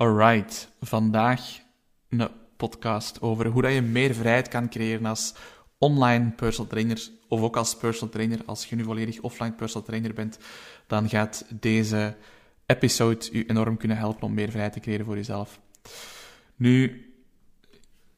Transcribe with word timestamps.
Alright, 0.00 0.68
vandaag 0.80 1.60
een 2.08 2.28
podcast 2.56 3.20
over 3.20 3.46
hoe 3.46 3.62
dat 3.62 3.72
je 3.72 3.80
meer 3.80 4.14
vrijheid 4.14 4.48
kan 4.48 4.68
creëren 4.68 5.06
als 5.06 5.34
online 5.78 6.30
personal 6.30 6.70
trainer 6.70 7.08
of 7.28 7.40
ook 7.40 7.56
als 7.56 7.76
personal 7.76 8.12
trainer. 8.12 8.40
Als 8.46 8.66
je 8.66 8.76
nu 8.76 8.84
volledig 8.84 9.20
offline 9.20 9.52
personal 9.52 9.86
trainer 9.86 10.14
bent, 10.14 10.38
dan 10.86 11.08
gaat 11.08 11.44
deze 11.48 12.16
episode 12.66 13.28
u 13.32 13.44
enorm 13.46 13.76
kunnen 13.76 13.96
helpen 13.96 14.22
om 14.22 14.34
meer 14.34 14.50
vrijheid 14.50 14.72
te 14.72 14.80
creëren 14.80 15.04
voor 15.04 15.16
jezelf. 15.16 15.60
Nu, 16.56 17.04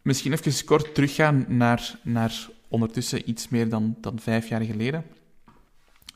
misschien 0.03 0.33
even 0.33 0.65
kort 0.65 0.95
teruggaan 0.95 1.45
naar, 1.49 1.99
naar 2.03 2.49
ondertussen 2.69 3.31
iets 3.31 3.49
meer 3.49 3.69
dan, 3.69 3.97
dan 4.01 4.19
vijf 4.19 4.49
jaar 4.49 4.63
geleden. 4.63 5.05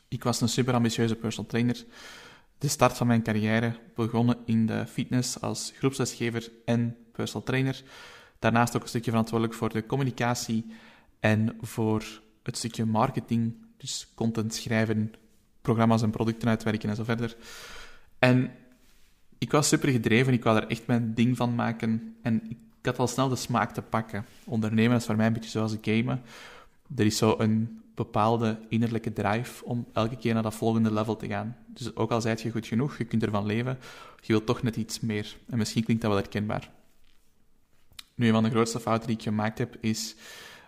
Ik 0.07 0.23
was 0.23 0.41
een 0.41 0.49
super 0.49 0.73
ambitieuze 0.73 1.15
personal 1.15 1.49
trainer 1.49 1.85
de 2.57 2.67
start 2.67 2.97
van 2.97 3.07
mijn 3.07 3.23
carrière 3.23 3.79
begonnen 3.95 4.37
in 4.45 4.65
de 4.65 4.85
fitness 4.87 5.41
als 5.41 5.73
groepslesgever 5.75 6.51
en 6.65 6.95
personal 7.11 7.43
trainer. 7.43 7.83
Daarnaast 8.39 8.75
ook 8.75 8.81
een 8.81 8.87
stukje 8.87 9.11
verantwoordelijk 9.11 9.57
voor 9.57 9.69
de 9.69 9.85
communicatie 9.85 10.65
en 11.19 11.57
voor 11.61 12.03
het 12.43 12.57
stukje 12.57 12.85
marketing, 12.85 13.55
dus 13.77 14.11
content 14.15 14.53
schrijven, 14.53 15.13
programma's 15.61 16.01
en 16.01 16.09
producten 16.09 16.47
uitwerken 16.47 16.89
en 16.89 16.95
zo 16.95 17.03
verder. 17.03 17.35
En 18.19 18.51
ik 19.37 19.51
was 19.51 19.67
super 19.67 19.89
gedreven, 19.89 20.33
ik 20.33 20.43
wou 20.43 20.57
er 20.57 20.67
echt 20.67 20.87
mijn 20.87 21.13
ding 21.13 21.37
van 21.37 21.55
maken 21.55 22.15
en 22.21 22.41
ik 22.49 22.57
had 22.81 22.99
al 22.99 23.07
snel 23.07 23.29
de 23.29 23.35
smaak 23.35 23.73
te 23.73 23.81
pakken. 23.81 24.25
Ondernemen 24.45 24.97
is 24.97 25.05
voor 25.05 25.15
mij 25.15 25.27
een 25.27 25.33
beetje 25.33 25.49
zoals 25.49 25.75
gamen. 25.81 26.21
Er 26.95 27.05
is 27.05 27.17
zo 27.17 27.35
een 27.37 27.81
bepaalde 27.97 28.59
innerlijke 28.69 29.13
drive 29.13 29.65
om 29.65 29.87
elke 29.93 30.15
keer 30.15 30.33
naar 30.33 30.43
dat 30.43 30.55
volgende 30.55 30.93
level 30.93 31.15
te 31.15 31.27
gaan. 31.27 31.57
Dus 31.67 31.95
ook 31.95 32.11
al 32.11 32.21
zijt 32.21 32.41
je 32.41 32.51
goed 32.51 32.67
genoeg, 32.67 32.97
je 32.97 33.05
kunt 33.05 33.23
ervan 33.23 33.45
leven, 33.45 33.77
je 34.21 34.33
wilt 34.33 34.45
toch 34.45 34.61
net 34.61 34.75
iets 34.75 34.99
meer. 34.99 35.37
En 35.47 35.57
misschien 35.57 35.83
klinkt 35.83 36.01
dat 36.01 36.11
wel 36.11 36.21
herkenbaar. 36.21 36.71
Nu, 38.15 38.27
een 38.27 38.33
van 38.33 38.43
de 38.43 38.49
grootste 38.49 38.79
fouten 38.79 39.07
die 39.07 39.17
ik 39.17 39.23
gemaakt 39.23 39.57
heb, 39.57 39.77
is 39.79 40.15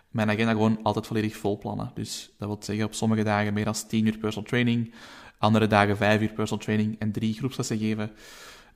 mijn 0.08 0.30
agenda 0.30 0.52
gewoon 0.52 0.82
altijd 0.82 1.06
volledig 1.06 1.36
vol 1.36 1.58
plannen. 1.58 1.90
Dus 1.94 2.30
dat 2.38 2.48
wil 2.48 2.56
zeggen 2.60 2.84
op 2.84 2.94
sommige 2.94 3.22
dagen 3.22 3.54
meer 3.54 3.64
dan 3.64 3.74
10 3.88 4.06
uur 4.06 4.18
personal 4.18 4.48
training, 4.48 4.94
andere 5.38 5.66
dagen 5.66 5.96
5 5.96 6.20
uur 6.20 6.32
personal 6.32 6.64
training 6.64 6.98
en 6.98 7.12
drie 7.12 7.34
groepslessen 7.34 7.78
geven. 7.78 8.10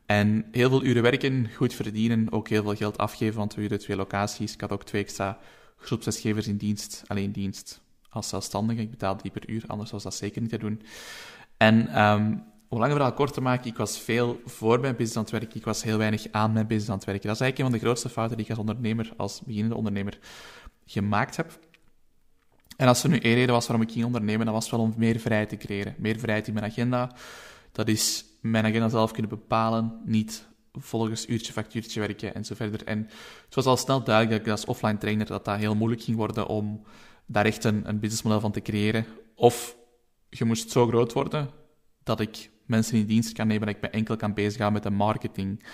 En 0.07 0.45
heel 0.51 0.69
veel 0.69 0.85
uren 0.85 1.03
werken, 1.03 1.51
goed 1.55 1.75
verdienen, 1.75 2.33
ook 2.33 2.49
heel 2.49 2.63
veel 2.63 2.77
geld 2.77 2.99
afgeven, 2.99 3.37
want 3.37 3.55
we 3.55 3.61
huren 3.61 3.79
twee 3.79 3.97
locaties. 3.97 4.55
Ik 4.55 4.61
had 4.61 4.73
ook 4.73 4.85
twee 4.85 5.03
extra 5.03 5.39
groepslesgevers 5.77 6.47
in 6.47 6.57
dienst, 6.57 7.03
alleen 7.07 7.33
dienst 7.33 7.83
als 8.15 8.29
zelfstandige. 8.29 8.81
Ik 8.81 8.91
betaalde 8.91 9.23
die 9.23 9.31
per 9.31 9.51
uur, 9.51 9.65
anders 9.67 9.91
was 9.91 10.03
dat 10.03 10.15
zeker 10.15 10.41
niet 10.41 10.51
te 10.51 10.59
doen. 10.59 10.83
En 11.57 12.03
um, 12.03 12.45
om 12.69 12.79
lang 12.79 12.93
verhaal 12.93 13.13
kort 13.13 13.33
te 13.33 13.41
maken, 13.41 13.71
ik 13.71 13.77
was 13.77 13.99
veel 13.99 14.41
voor 14.45 14.81
mijn 14.81 14.97
business 14.97 15.17
aan 15.17 15.23
het 15.23 15.33
werken. 15.33 15.57
Ik 15.57 15.65
was 15.65 15.83
heel 15.83 15.99
weinig 15.99 16.27
aan 16.31 16.53
mijn 16.53 16.67
business 16.67 16.91
aan 16.91 16.97
het 16.97 17.07
werken. 17.07 17.27
Dat 17.27 17.35
is 17.35 17.41
eigenlijk 17.41 17.59
een 17.59 17.79
van 17.79 17.81
de 17.81 17.87
grootste 17.87 18.09
fouten 18.09 18.37
die 18.37 18.47
ik 18.47 18.51
als 18.51 18.61
ondernemer, 18.61 19.13
als 19.17 19.41
beginnende 19.41 19.77
ondernemer, 19.77 20.19
gemaakt 20.87 21.37
heb. 21.37 21.59
En 22.77 22.89
als 22.89 23.03
er 23.03 23.09
nu 23.09 23.19
één 23.19 23.35
reden 23.35 23.55
was 23.55 23.67
waarom 23.67 23.87
ik 23.87 23.93
ging 23.93 24.05
ondernemen, 24.05 24.47
dat 24.47 24.55
was 24.55 24.71
wel 24.71 24.81
om 24.81 24.95
meer 24.97 25.19
vrijheid 25.19 25.49
te 25.49 25.57
creëren. 25.57 25.95
Meer 25.99 26.19
vrijheid 26.19 26.47
in 26.47 26.55
mijn 26.55 26.67
agenda. 26.67 27.13
Dat 27.73 27.89
is 27.89 28.25
mijn 28.41 28.65
agenda 28.65 28.89
zelf 28.89 29.13
kunnen 29.13 29.31
bepalen, 29.31 30.01
niet 30.05 30.47
volgens 30.73 31.29
uurtje, 31.29 31.53
factuurtje 31.53 32.01
werken 32.01 32.35
en 32.35 32.45
zo 32.45 32.55
verder. 32.55 32.85
En 32.85 32.99
het 33.45 33.55
was 33.55 33.65
al 33.65 33.77
snel 33.77 34.05
duidelijk 34.05 34.37
dat 34.37 34.47
ik 34.47 34.53
als 34.53 34.65
offline 34.65 34.99
trainer 34.99 35.27
dat 35.27 35.45
dat 35.45 35.57
heel 35.57 35.75
moeilijk 35.75 36.03
ging 36.03 36.17
worden 36.17 36.47
om 36.47 36.83
daar 37.27 37.45
echt 37.45 37.65
een, 37.65 37.89
een 37.89 37.99
businessmodel 37.99 38.41
van 38.41 38.53
te 38.53 38.63
creëren. 38.63 39.07
Of 39.35 39.77
je 40.31 40.45
moest 40.45 40.71
zo 40.71 40.87
groot 40.87 41.13
worden 41.13 41.51
dat 42.03 42.21
ik 42.21 42.51
mensen 42.67 42.99
in 42.99 43.07
dienst 43.07 43.33
kan 43.33 43.47
nemen, 43.47 43.67
dat 43.67 43.77
ik 43.77 43.83
me 43.83 43.89
enkel 43.89 44.17
kan 44.17 44.35
bezighouden 44.35 44.83
met 44.83 44.91
de 44.93 44.97
marketing 44.99 45.65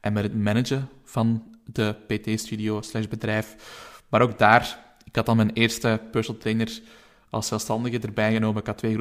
en 0.00 0.12
met 0.12 0.22
het 0.22 0.34
managen 0.34 0.88
van 1.04 1.56
de 1.64 1.94
PT-studio 2.06 2.82
slash 2.82 3.06
bedrijf. 3.06 3.56
Maar 4.08 4.22
ook 4.22 4.38
daar, 4.38 4.96
ik 5.04 5.16
had 5.16 5.26
dan 5.26 5.36
mijn 5.36 5.52
eerste 5.52 6.00
personal 6.10 6.40
trainer 6.40 6.80
als 7.30 7.46
zelfstandige 7.46 7.98
erbij 7.98 8.32
genomen. 8.32 8.60
Ik 8.60 8.66
had 8.66 8.78
twee 8.78 8.98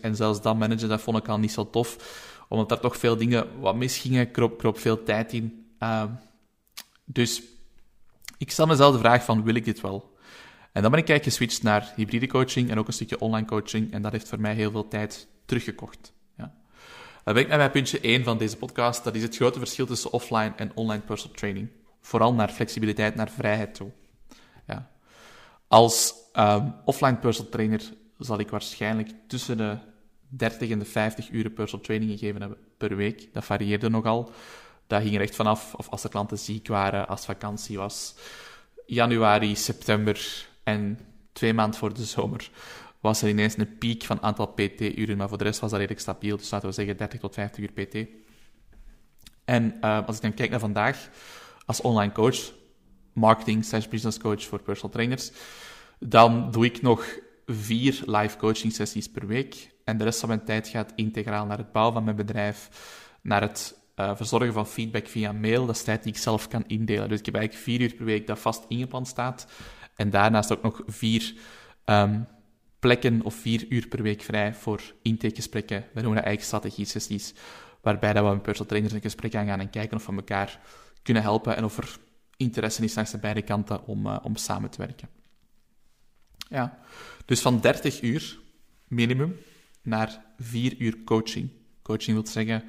en 0.00 0.16
zelfs 0.16 0.42
dat 0.42 0.56
managen, 0.56 0.88
dat 0.88 1.00
vond 1.00 1.16
ik 1.16 1.28
al 1.28 1.38
niet 1.38 1.52
zo 1.52 1.70
tof. 1.70 1.96
Omdat 2.48 2.68
daar 2.68 2.80
toch 2.80 2.96
veel 2.96 3.16
dingen 3.16 3.60
wat 3.60 3.76
misgingen, 3.76 4.30
kroop, 4.30 4.58
kroop 4.58 4.78
veel 4.78 5.02
tijd 5.02 5.32
in. 5.32 5.66
Uh, 5.80 6.04
dus 7.04 7.42
ik 8.38 8.50
stel 8.50 8.66
mezelf 8.66 8.92
de 8.92 8.98
vraag 8.98 9.24
van, 9.24 9.42
wil 9.42 9.54
ik 9.54 9.64
dit 9.64 9.80
wel? 9.80 10.15
En 10.76 10.82
dan 10.82 10.90
ben 10.90 11.00
ik 11.00 11.08
eigenlijk 11.08 11.38
geswitcht 11.38 11.62
naar 11.62 11.92
hybride 11.96 12.26
coaching 12.26 12.70
en 12.70 12.78
ook 12.78 12.86
een 12.86 12.92
stukje 12.92 13.18
online 13.18 13.46
coaching. 13.46 13.92
En 13.92 14.02
dat 14.02 14.12
heeft 14.12 14.28
voor 14.28 14.40
mij 14.40 14.54
heel 14.54 14.70
veel 14.70 14.88
tijd 14.88 15.28
teruggekocht. 15.44 16.12
Ja. 16.36 16.54
Dan 17.24 17.34
ben 17.34 17.42
ik 17.42 17.48
naar 17.48 17.70
puntje 17.70 18.00
1 18.00 18.24
van 18.24 18.38
deze 18.38 18.56
podcast. 18.56 19.04
Dat 19.04 19.14
is 19.14 19.22
het 19.22 19.36
grote 19.36 19.58
verschil 19.58 19.86
tussen 19.86 20.12
offline 20.12 20.52
en 20.56 20.72
online 20.74 21.02
personal 21.02 21.36
training. 21.36 21.68
Vooral 22.00 22.34
naar 22.34 22.48
flexibiliteit, 22.48 23.14
naar 23.14 23.30
vrijheid 23.30 23.74
toe. 23.74 23.90
Ja. 24.66 24.90
Als 25.68 26.14
um, 26.34 26.74
offline 26.84 27.16
personal 27.16 27.50
trainer 27.50 27.82
zal 28.18 28.38
ik 28.38 28.50
waarschijnlijk 28.50 29.10
tussen 29.26 29.56
de 29.56 29.78
30 30.28 30.70
en 30.70 30.78
de 30.78 30.84
50 30.84 31.30
uren 31.30 31.52
personal 31.52 31.84
training 31.84 32.10
gegeven 32.10 32.40
hebben 32.40 32.58
per 32.76 32.96
week. 32.96 33.28
Dat 33.32 33.44
varieerde 33.44 33.88
nogal. 33.88 34.30
Dat 34.86 35.02
ging 35.02 35.14
er 35.14 35.20
echt 35.20 35.36
vanaf 35.36 35.74
of 35.74 35.88
als 35.88 36.02
de 36.02 36.08
klanten 36.08 36.38
ziek 36.38 36.68
waren, 36.68 37.08
als 37.08 37.24
vakantie 37.24 37.78
was. 37.78 38.14
Januari, 38.86 39.56
september, 39.56 40.46
en 40.66 40.98
twee 41.32 41.54
maanden 41.54 41.78
voor 41.78 41.94
de 41.94 42.04
zomer 42.04 42.50
was 43.00 43.22
er 43.22 43.28
ineens 43.28 43.58
een 43.58 43.78
piek 43.78 44.04
van 44.04 44.22
aantal 44.22 44.46
PT-uren, 44.46 45.16
maar 45.16 45.28
voor 45.28 45.38
de 45.38 45.44
rest 45.44 45.60
was 45.60 45.70
dat 45.70 45.78
redelijk 45.78 46.02
stabiel. 46.02 46.36
Dus 46.36 46.50
laten 46.50 46.68
we 46.68 46.74
zeggen 46.74 46.96
30 46.96 47.20
tot 47.20 47.34
50 47.34 47.64
uur 47.64 47.72
PT. 47.72 48.08
En 49.44 49.76
uh, 49.80 50.06
als 50.06 50.16
ik 50.16 50.22
dan 50.22 50.34
kijk 50.34 50.50
naar 50.50 50.60
vandaag, 50.60 51.08
als 51.66 51.80
online 51.80 52.12
coach, 52.12 52.52
marketing 53.12 53.64
slash 53.64 53.88
business 53.88 54.18
coach 54.18 54.42
voor 54.42 54.62
personal 54.62 54.90
trainers, 54.90 55.32
dan 55.98 56.50
doe 56.50 56.64
ik 56.64 56.82
nog 56.82 57.18
vier 57.46 58.02
live 58.06 58.36
coaching 58.36 58.72
sessies 58.72 59.10
per 59.10 59.26
week. 59.26 59.70
En 59.84 59.98
de 59.98 60.04
rest 60.04 60.20
van 60.20 60.28
mijn 60.28 60.44
tijd 60.44 60.68
gaat 60.68 60.92
integraal 60.94 61.46
naar 61.46 61.58
het 61.58 61.72
bouwen 61.72 61.94
van 61.94 62.04
mijn 62.04 62.16
bedrijf, 62.16 62.68
naar 63.22 63.40
het 63.40 63.78
uh, 63.96 64.16
verzorgen 64.16 64.52
van 64.52 64.66
feedback 64.66 65.06
via 65.06 65.32
mail. 65.32 65.66
Dat 65.66 65.76
is 65.76 65.82
tijd 65.82 66.02
die 66.02 66.12
ik 66.12 66.18
zelf 66.18 66.48
kan 66.48 66.64
indelen. 66.66 67.08
Dus 67.08 67.18
ik 67.18 67.26
heb 67.26 67.34
eigenlijk 67.34 67.64
vier 67.64 67.80
uur 67.80 67.94
per 67.94 68.04
week 68.04 68.26
dat 68.26 68.38
vast 68.38 68.64
ingepland 68.68 69.08
staat. 69.08 69.46
En 69.96 70.10
daarnaast 70.10 70.52
ook 70.52 70.62
nog 70.62 70.82
vier 70.86 71.34
um, 71.84 72.26
plekken 72.78 73.22
of 73.22 73.34
vier 73.34 73.66
uur 73.68 73.88
per 73.88 74.02
week 74.02 74.22
vrij 74.22 74.54
voor 74.54 74.82
intakegesprekken. 75.02 75.80
We 75.80 76.00
noemen 76.00 76.14
dat 76.14 76.24
eigenlijk 76.24 76.42
strategie-sessies, 76.42 77.34
waarbij 77.80 78.12
dat 78.12 78.24
we 78.24 78.30
met 78.30 78.42
personal 78.42 78.68
trainers 78.68 78.94
een 78.94 79.00
gesprek 79.00 79.34
aan 79.34 79.46
gaan 79.46 79.60
en 79.60 79.70
kijken 79.70 79.96
of 79.96 80.06
we 80.06 80.12
elkaar 80.12 80.60
kunnen 81.02 81.22
helpen 81.22 81.56
en 81.56 81.64
of 81.64 81.78
er 81.78 81.96
interesse 82.36 82.84
is 82.84 82.94
langs 82.94 83.10
de 83.10 83.18
beide 83.18 83.42
kanten 83.42 83.86
om, 83.86 84.06
uh, 84.06 84.18
om 84.22 84.36
samen 84.36 84.70
te 84.70 84.78
werken. 84.78 85.08
Ja, 86.48 86.78
dus 87.24 87.40
van 87.40 87.60
30 87.60 88.02
uur 88.02 88.38
minimum 88.88 89.36
naar 89.82 90.24
4 90.38 90.76
uur 90.78 91.04
coaching. 91.04 91.50
Coaching 91.82 92.16
wil 92.16 92.26
zeggen 92.26 92.64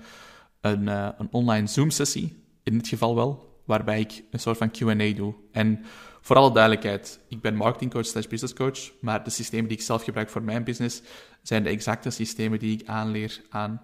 een, 0.62 0.84
uh, 0.84 1.10
een 1.18 1.28
online 1.32 1.68
Zoom-sessie, 1.68 2.44
in 2.64 2.78
dit 2.78 2.88
geval 2.88 3.16
wel, 3.16 3.47
waarbij 3.68 4.00
ik 4.00 4.24
een 4.32 4.40
soort 4.40 4.58
van 4.58 4.72
Q&A 4.72 5.14
doe. 5.16 5.34
En 5.52 5.86
voor 6.22 6.36
alle 6.36 6.54
duidelijkheid, 6.54 7.20
ik 7.28 7.42
ben 7.42 7.56
marketingcoach 7.56 8.06
slash 8.06 8.28
business 8.28 8.54
coach, 8.54 8.92
maar 9.02 9.24
de 9.24 9.30
systemen 9.30 9.68
die 9.68 9.78
ik 9.78 9.84
zelf 9.84 10.04
gebruik 10.04 10.30
voor 10.30 10.44
mijn 10.44 10.64
business 10.64 11.02
zijn 11.42 11.64
de 11.64 11.70
exacte 11.70 12.10
systemen 12.10 12.60
die 12.60 12.80
ik 12.80 12.88
aanleer 12.88 13.42
aan 13.50 13.82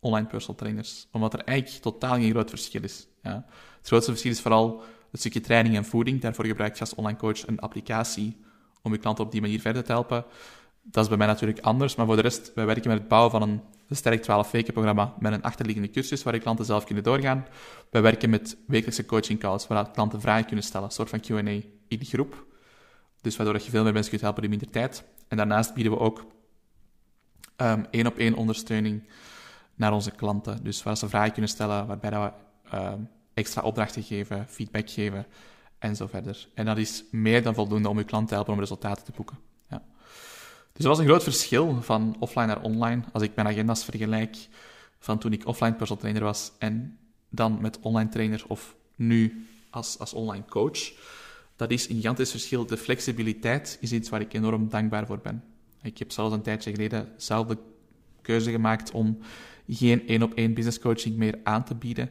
online 0.00 0.26
personal 0.26 0.56
trainers. 0.56 1.06
Omdat 1.12 1.32
er 1.32 1.40
eigenlijk 1.40 1.82
totaal 1.82 2.14
geen 2.14 2.30
groot 2.30 2.50
verschil 2.50 2.82
is. 2.82 3.06
Ja. 3.22 3.46
Het 3.78 3.86
grootste 3.86 4.10
verschil 4.10 4.30
is 4.30 4.40
vooral 4.40 4.82
het 5.10 5.20
stukje 5.20 5.40
training 5.40 5.76
en 5.76 5.84
voeding. 5.84 6.20
Daarvoor 6.20 6.46
gebruik 6.46 6.74
je 6.74 6.80
als 6.80 6.94
online 6.94 7.18
coach 7.18 7.46
een 7.46 7.58
applicatie 7.58 8.36
om 8.82 8.92
je 8.92 8.98
klanten 8.98 9.24
op 9.24 9.32
die 9.32 9.40
manier 9.40 9.60
verder 9.60 9.84
te 9.84 9.92
helpen. 9.92 10.24
Dat 10.82 11.02
is 11.02 11.08
bij 11.08 11.18
mij 11.18 11.26
natuurlijk 11.26 11.60
anders, 11.60 11.94
maar 11.94 12.06
voor 12.06 12.16
de 12.16 12.22
rest, 12.22 12.52
wij 12.54 12.66
werken 12.66 12.88
met 12.88 12.98
het 12.98 13.08
bouwen 13.08 13.30
van 13.30 13.42
een 13.42 13.60
sterk 13.94 14.22
12 14.22 14.50
weken 14.50 14.72
programma 14.72 15.14
met 15.18 15.32
een 15.32 15.42
achterliggende 15.42 15.90
cursus 15.90 16.22
waar 16.22 16.34
je 16.34 16.40
klanten 16.40 16.64
zelf 16.64 16.84
kunnen 16.84 17.04
doorgaan. 17.04 17.46
Wij 17.90 18.02
werken 18.02 18.30
met 18.30 18.56
wekelijkse 18.66 19.04
coaching 19.04 19.38
calls 19.38 19.66
waar 19.66 19.90
klanten 19.90 20.20
vragen 20.20 20.46
kunnen 20.46 20.64
stellen, 20.64 20.86
een 20.86 20.92
soort 20.92 21.08
van 21.08 21.20
Q&A 21.20 21.50
in 21.88 21.98
de 21.98 22.04
groep. 22.04 22.46
Dus 23.20 23.36
waardoor 23.36 23.54
je 23.54 23.70
veel 23.70 23.82
meer 23.82 23.92
mensen 23.92 24.10
kunt 24.10 24.22
helpen 24.22 24.42
in 24.42 24.50
minder 24.50 24.70
tijd. 24.70 25.04
En 25.28 25.36
daarnaast 25.36 25.74
bieden 25.74 25.92
we 25.92 25.98
ook 25.98 26.26
um, 27.56 27.86
één 27.90 28.06
op 28.06 28.16
één 28.16 28.34
ondersteuning 28.34 29.08
naar 29.74 29.92
onze 29.92 30.10
klanten. 30.10 30.64
Dus 30.64 30.82
waar 30.82 30.96
ze 30.96 31.08
vragen 31.08 31.32
kunnen 31.32 31.50
stellen, 31.50 31.86
waarbij 31.86 32.10
we 32.10 32.32
um, 32.76 33.08
extra 33.34 33.62
opdrachten 33.62 34.02
geven, 34.02 34.46
feedback 34.48 34.90
geven 34.90 35.26
en 35.78 35.96
zo 35.96 36.06
verder. 36.06 36.48
En 36.54 36.64
dat 36.64 36.78
is 36.78 37.04
meer 37.10 37.42
dan 37.42 37.54
voldoende 37.54 37.88
om 37.88 37.98
je 37.98 38.04
klant 38.04 38.28
te 38.28 38.34
helpen 38.34 38.52
om 38.52 38.58
resultaten 38.58 39.04
te 39.04 39.12
boeken. 39.16 39.38
Dus 40.76 40.84
er 40.84 40.88
was 40.88 40.98
een 40.98 41.06
groot 41.06 41.22
verschil 41.22 41.82
van 41.82 42.16
offline 42.18 42.46
naar 42.46 42.62
online. 42.62 43.02
Als 43.12 43.22
ik 43.22 43.34
mijn 43.34 43.48
agenda's 43.48 43.84
vergelijk 43.84 44.36
van 44.98 45.18
toen 45.18 45.32
ik 45.32 45.46
offline 45.46 45.74
personal 45.74 46.00
trainer 46.02 46.22
was 46.22 46.52
en 46.58 46.98
dan 47.28 47.58
met 47.60 47.78
online 47.80 48.08
trainer 48.08 48.44
of 48.48 48.74
nu 48.94 49.46
als, 49.70 49.98
als 49.98 50.12
online 50.12 50.44
coach 50.48 50.92
dat 51.56 51.70
is 51.70 51.88
een 51.88 51.96
gigantisch 51.96 52.30
verschil. 52.30 52.66
De 52.66 52.76
flexibiliteit 52.76 53.78
is 53.80 53.92
iets 53.92 54.08
waar 54.08 54.20
ik 54.20 54.32
enorm 54.32 54.68
dankbaar 54.68 55.06
voor 55.06 55.18
ben. 55.18 55.44
Ik 55.82 55.98
heb 55.98 56.12
zelfs 56.12 56.34
een 56.34 56.42
tijdje 56.42 56.70
geleden 56.70 57.08
zelf 57.16 57.46
keuze 58.22 58.50
gemaakt 58.50 58.90
om 58.90 59.18
geen 59.68 60.08
één 60.08 60.22
op 60.22 60.34
één 60.34 60.54
business 60.54 60.78
coaching 60.78 61.16
meer 61.16 61.38
aan 61.42 61.64
te 61.64 61.74
bieden. 61.74 62.10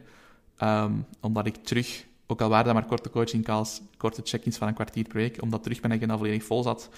Ehm, 0.57 0.93
omdat 1.19 1.45
ik 1.45 1.55
terug, 1.55 2.05
ook 2.27 2.41
al 2.41 2.49
waren 2.49 2.65
dat 2.65 2.73
maar 2.73 2.85
korte 2.85 3.09
coaching 3.09 3.43
calls, 3.43 3.81
korte 3.97 4.21
check-ins 4.23 4.57
van 4.57 4.67
een 4.67 4.73
kwartier 4.73 5.03
per 5.03 5.17
week, 5.17 5.41
omdat 5.41 5.63
terug 5.63 5.81
mijn 5.81 5.93
agenda 5.93 6.17
volledig 6.17 6.43
vol 6.43 6.63
zat. 6.63 6.89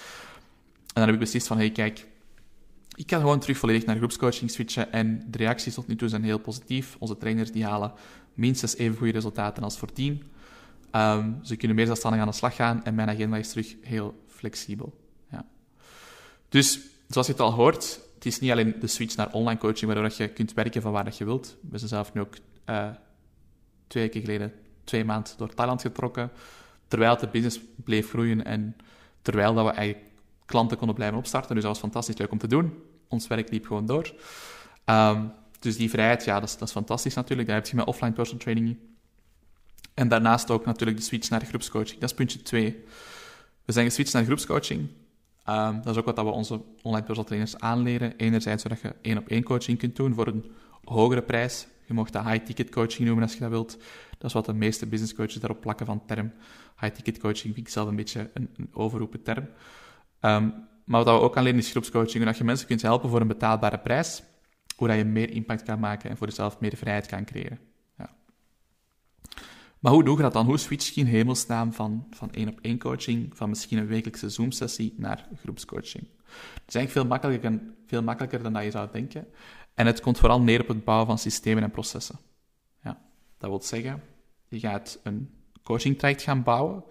En 0.98 1.04
dan 1.04 1.12
heb 1.12 1.22
ik 1.22 1.26
beslist 1.26 1.48
van, 1.48 1.58
hey, 1.58 1.72
kijk, 1.72 2.08
ik 2.96 3.08
kan 3.08 3.20
gewoon 3.20 3.40
terug 3.40 3.58
volledig 3.58 3.86
naar 3.86 3.98
groepscoaching 3.98 4.52
switchen 4.52 4.92
en 4.92 5.24
de 5.28 5.38
reacties 5.38 5.74
tot 5.74 5.88
nu 5.88 5.96
toe 5.96 6.10
zijn 6.10 6.24
heel 6.24 6.40
positief. 6.40 6.96
Onze 7.00 7.18
trainers 7.18 7.52
die 7.52 7.66
halen 7.66 7.92
minstens 8.34 8.78
even 8.78 8.98
goede 8.98 9.12
resultaten 9.12 9.64
als 9.64 9.78
voor 9.78 9.92
team. 9.92 10.20
Ehm, 10.92 11.32
ze 11.44 11.56
kunnen 11.56 11.76
meer 11.76 11.86
zelfstandig 11.86 12.22
aan 12.22 12.28
de 12.28 12.34
slag 12.34 12.56
gaan 12.56 12.84
en 12.84 12.96
mijn 12.96 13.10
agenda 13.10 13.38
is 13.38 13.50
terug 13.50 13.76
heel 13.82 14.24
flexibel. 14.28 15.00
Ja. 15.32 15.46
Dus, 16.50 16.80
zoals 17.08 17.28
je 17.28 17.34
het 17.34 17.42
al 17.42 17.54
hoort, 17.54 18.00
het 18.16 18.26
is 18.26 18.40
niet 18.40 18.52
alleen 18.52 18.76
de 18.80 18.88
switch 18.88 19.16
naar 19.16 19.32
online 19.32 19.60
coaching, 19.60 19.94
waardoor 19.94 20.14
je 20.18 20.28
kunt 20.28 20.54
werken 20.54 20.82
van 20.82 20.92
waar 20.92 21.04
dat 21.04 21.18
je 21.18 21.26
wilt. 21.26 21.58
We 21.70 21.78
zijn 21.78 21.90
zelf 21.90 22.14
nu 22.14 22.22
ook 22.22 22.36
uh, 22.70 22.90
twee 23.88 24.04
weken 24.04 24.22
geleden, 24.22 24.54
twee 24.84 25.06
maanden 25.06 25.34
door 25.38 25.54
Thailand 25.54 25.82
getrokken, 25.82 26.32
terwijl 26.88 27.18
de 27.18 27.28
business 27.28 27.60
bleef 27.76 28.10
groeien 28.10 28.46
en 28.46 28.76
terwijl 29.22 29.54
dat 29.54 29.66
we 29.66 29.72
eigenlijk 29.72 30.07
klanten 30.48 30.78
konden 30.78 30.96
blijven 30.96 31.18
opstarten. 31.18 31.54
Dus 31.56 31.64
dat 31.64 31.72
was 31.72 31.82
fantastisch 31.82 32.18
leuk 32.18 32.32
om 32.32 32.38
te 32.38 32.48
doen. 32.48 32.74
Ons 33.08 33.28
werk 33.28 33.52
liep 33.52 33.66
gewoon 33.66 33.86
door. 33.86 34.14
Um, 34.86 35.32
dus 35.60 35.78
die 35.78 35.90
vrijheid, 35.90 36.26
ja, 36.26 36.40
dat 36.40 36.50
is, 36.50 36.58
dat 36.58 36.68
is 36.68 36.74
fantastisch 36.74 37.14
natuurlijk. 37.14 37.48
Daar 37.48 37.58
heb 37.58 37.68
je 37.68 37.76
met 37.76 37.86
offline 37.86 38.12
personal 38.12 38.42
training. 38.42 38.78
En 39.94 40.08
daarnaast 40.08 40.52
ook 40.52 40.66
natuurlijk 40.66 40.98
de 40.98 41.04
switch 41.04 41.30
naar 41.30 41.46
groepscoaching. 41.46 42.00
Dat 42.00 42.10
is 42.10 42.16
puntje 42.16 42.42
2. 42.42 42.84
We 43.66 43.72
zijn 43.72 43.86
geswitcht 43.86 44.14
naar 44.14 44.24
groepscoaching. 44.24 44.90
Um, 45.50 45.82
dat 45.82 45.96
is 45.96 45.98
ook 45.98 46.06
wat 46.06 46.26
we 46.26 46.32
onze 46.32 46.62
online 46.82 47.04
personal 47.04 47.24
trainers 47.24 47.58
aanleren. 47.58 48.16
Enerzijds 48.18 48.64
zodat 48.64 48.82
je 48.82 48.96
één 49.02 49.18
op 49.18 49.28
één 49.28 49.44
coaching 49.44 49.78
kunt 49.78 49.96
doen 49.96 50.14
voor 50.14 50.28
een 50.28 50.52
hogere 50.84 51.22
prijs. 51.22 51.68
Je 51.86 51.94
mocht 51.94 52.14
dat 52.14 52.24
high-ticket 52.24 52.70
coaching 52.70 53.06
noemen 53.06 53.24
als 53.24 53.34
je 53.34 53.40
dat 53.40 53.50
wilt. 53.50 53.78
Dat 54.18 54.28
is 54.28 54.34
wat 54.34 54.46
de 54.46 54.54
meeste 54.54 54.86
business 54.86 55.14
coaches 55.14 55.36
daarop 55.36 55.62
plakken 55.62 55.86
van 55.86 56.06
term. 56.06 56.32
High-ticket 56.80 57.20
coaching 57.20 57.54
vind 57.54 57.68
ik 57.68 57.74
zelf 57.74 57.88
een 57.88 57.96
beetje 57.96 58.30
een, 58.34 58.50
een 58.58 58.70
overroepen 58.74 59.24
term. 59.24 59.48
Um, 60.28 60.66
maar 60.88 61.04
wat 61.04 61.20
we 61.20 61.22
ook 61.22 61.38
aanleren 61.38 61.60
is 61.60 61.72
groepscoaching. 61.72 62.26
Dat 62.26 62.38
je 62.38 62.44
mensen 62.44 62.68
kunt 62.68 62.82
helpen 62.82 63.10
voor 63.10 63.22
een 63.22 63.28
betaalbare 63.28 63.80
prijs. 63.80 64.24
Hoe 64.76 64.88
dat 64.88 64.98
je 64.98 65.06
meer 65.06 65.30
impact 65.30 65.64
kan 65.64 65.80
maken 65.80 66.10
en 66.10 66.18
voor 66.18 66.28
jezelf 66.28 66.60
meer 66.60 66.78
vrijheid 66.78 67.06
kan 67.06 67.26
creëren. 67.26 67.60
Ja. 67.98 68.16
Maar 69.80 69.92
hoe 69.92 70.04
doe 70.04 70.16
je 70.16 70.22
dat 70.22 70.34
dan? 70.34 70.46
Hoe 70.46 70.58
switch 70.58 70.90
je 70.90 71.02
in 71.02 71.08
hemelsnaam 71.08 71.74
van, 71.74 72.08
van 72.10 72.32
één 72.32 72.50
op 72.50 72.60
één 72.62 72.80
coaching, 72.80 73.38
van 73.38 73.50
misschien 73.50 73.78
een 73.78 73.88
wekelijkse 73.88 74.30
Zoom-sessie 74.30 74.94
naar 74.98 75.28
groepscoaching? 75.42 76.08
Het 76.54 76.68
is 76.68 76.76
eigenlijk 76.76 76.92
veel 76.92 77.06
makkelijker, 77.06 77.62
veel 77.86 78.04
makkelijker 78.04 78.44
dan 78.44 78.54
dat 78.54 78.64
je 78.64 78.72
zou 78.72 78.88
denken. 78.92 79.28
En 79.74 79.86
het 79.86 80.02
komt 80.02 80.18
vooral 80.18 80.42
neer 80.42 80.62
op 80.62 80.68
het 80.68 80.84
bouwen 80.84 81.08
van 81.08 81.18
systemen 81.18 81.64
en 81.64 81.72
processen. 81.72 82.20
Ja, 82.84 83.02
dat 83.38 83.50
wil 83.50 83.62
zeggen, 83.62 84.04
je 84.48 84.60
gaat 84.60 85.00
een 85.04 85.30
coaching 85.64 85.98
traject 85.98 86.22
gaan 86.22 86.44
bouwen, 86.44 86.84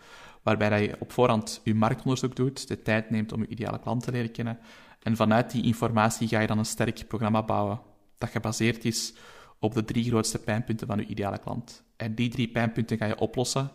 waarbij 0.47 0.83
je 0.83 0.97
op 0.99 1.13
voorhand 1.13 1.61
je 1.65 1.75
marktonderzoek 1.75 2.37
doet, 2.37 2.69
de 2.69 2.83
tijd 2.83 3.11
neemt 3.11 3.33
om 3.33 3.41
je 3.41 3.49
ideale 3.49 3.81
klant 3.81 4.03
te 4.03 4.11
leren 4.11 4.31
kennen. 4.31 4.59
En 5.03 5.17
vanuit 5.17 5.51
die 5.51 5.65
informatie 5.65 6.29
ga 6.29 6.41
je 6.41 6.47
dan 6.47 6.59
een 6.59 6.65
sterk 6.65 7.09
programma 7.09 7.43
bouwen 7.43 7.81
dat 8.19 8.29
gebaseerd 8.29 8.85
is 8.85 9.15
op 9.59 9.75
de 9.75 9.85
drie 9.85 10.05
grootste 10.05 10.39
pijnpunten 10.39 10.87
van 10.87 10.99
je 10.99 11.07
ideale 11.07 11.39
klant. 11.39 11.83
En 11.97 12.15
die 12.15 12.31
drie 12.31 12.49
pijnpunten 12.49 12.99
ga 12.99 13.07
je 13.07 13.19
oplossen 13.19 13.71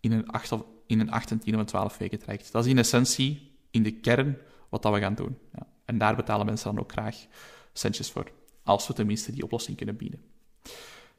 in 0.00 0.12
een 0.12 0.28
8, 0.28 0.52
of, 0.52 0.64
in 0.86 1.00
een 1.00 1.10
8 1.10 1.28
10 1.40 1.54
of 1.54 1.60
een 1.60 1.66
12 1.66 1.98
weken 1.98 2.18
traject. 2.18 2.52
Dat 2.52 2.64
is 2.64 2.70
in 2.70 2.78
essentie, 2.78 3.56
in 3.70 3.82
de 3.82 3.92
kern, 3.92 4.38
wat 4.68 4.82
dat 4.82 4.94
we 4.94 5.00
gaan 5.00 5.14
doen. 5.14 5.38
Ja. 5.54 5.66
En 5.84 5.98
daar 5.98 6.16
betalen 6.16 6.46
mensen 6.46 6.74
dan 6.74 6.82
ook 6.82 6.92
graag 6.92 7.16
centjes 7.72 8.10
voor 8.10 8.30
als 8.62 8.86
we 8.86 8.92
tenminste 8.92 9.32
die 9.32 9.42
oplossing 9.42 9.76
kunnen 9.76 9.96
bieden. 9.96 10.20